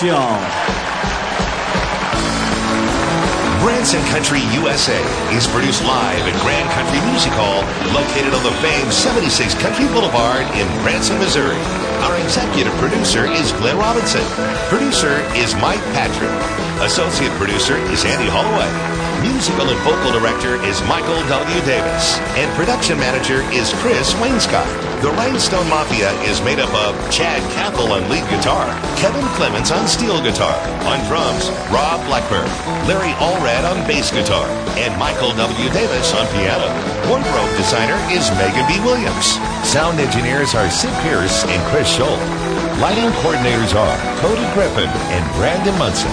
You. 0.00 0.16
Branson 3.60 4.02
Country 4.08 4.40
USA 4.56 4.96
is 5.36 5.46
produced 5.46 5.84
live 5.84 6.24
at 6.24 6.34
Grand 6.40 6.70
Country 6.72 6.98
Music 7.10 7.30
Hall, 7.36 7.60
located 7.92 8.32
on 8.32 8.42
the 8.42 8.56
famed 8.64 8.90
76 8.90 9.54
Country 9.60 9.86
Boulevard 9.92 10.48
in 10.56 10.66
Branson, 10.82 11.18
Missouri. 11.18 11.60
Our 12.08 12.16
executive 12.24 12.72
producer 12.80 13.26
is 13.26 13.52
Glenn 13.52 13.76
Robinson. 13.76 14.24
Producer 14.72 15.20
is 15.36 15.54
Mike 15.56 15.84
Patrick. 15.92 16.32
Associate 16.80 17.30
producer 17.36 17.76
is 17.92 18.04
Andy 18.06 18.30
Holloway. 18.32 19.01
Musical 19.22 19.70
and 19.70 19.78
vocal 19.86 20.10
director 20.10 20.58
is 20.66 20.82
Michael 20.90 21.22
W. 21.30 21.60
Davis. 21.62 22.18
And 22.34 22.50
production 22.58 22.98
manager 22.98 23.46
is 23.54 23.72
Chris 23.78 24.14
Wainscott. 24.18 24.66
The 24.98 25.10
Rhinestone 25.14 25.68
Mafia 25.70 26.10
is 26.26 26.42
made 26.42 26.58
up 26.58 26.74
of 26.74 26.98
Chad 27.10 27.38
Cathell 27.54 27.94
on 27.94 28.10
lead 28.10 28.26
guitar, 28.30 28.66
Kevin 28.98 29.22
Clements 29.38 29.70
on 29.70 29.86
steel 29.86 30.20
guitar, 30.22 30.54
on 30.90 30.98
drums, 31.06 31.50
Rob 31.70 32.02
Blackburn, 32.06 32.50
Larry 32.90 33.14
Allred 33.22 33.62
on 33.62 33.86
bass 33.86 34.10
guitar, 34.10 34.46
and 34.74 34.90
Michael 34.98 35.30
W. 35.38 35.70
Davis 35.70 36.14
on 36.14 36.26
piano. 36.34 36.66
Wardrobe 37.06 37.54
designer 37.54 37.98
is 38.10 38.26
Megan 38.42 38.66
B. 38.66 38.78
Williams. 38.82 39.38
Sound 39.62 40.00
engineers 40.02 40.54
are 40.54 40.70
Sid 40.70 40.94
Pierce 41.06 41.44
and 41.46 41.62
Chris 41.70 41.86
Scholl. 41.94 42.18
Lighting 42.82 43.10
coordinators 43.22 43.74
are 43.78 43.94
Cody 44.18 44.46
Griffin 44.54 44.90
and 45.14 45.22
Brandon 45.38 45.78
Munson. 45.78 46.10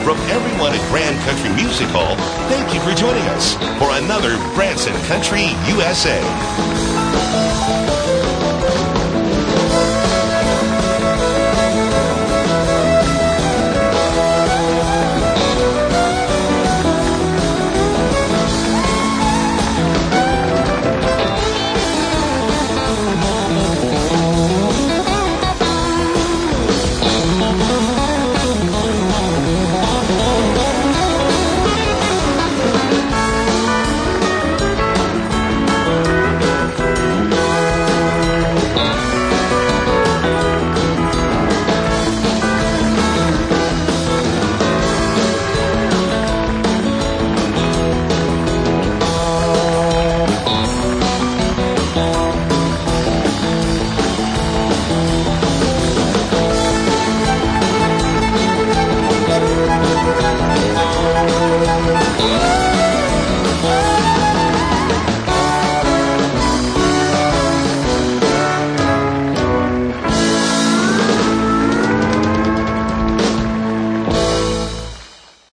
From 0.05 0.19
everyone 0.29 0.71
at 0.71 0.89
Grand 0.91 1.19
Country 1.25 1.49
Music 1.55 1.87
Hall, 1.87 2.15
thank 2.47 2.75
you 2.75 2.79
for 2.81 2.93
joining 2.93 3.23
us 3.29 3.55
for 3.79 3.89
another 3.97 4.37
Branson 4.53 4.93
Country 5.07 5.45
USA. 5.73 6.21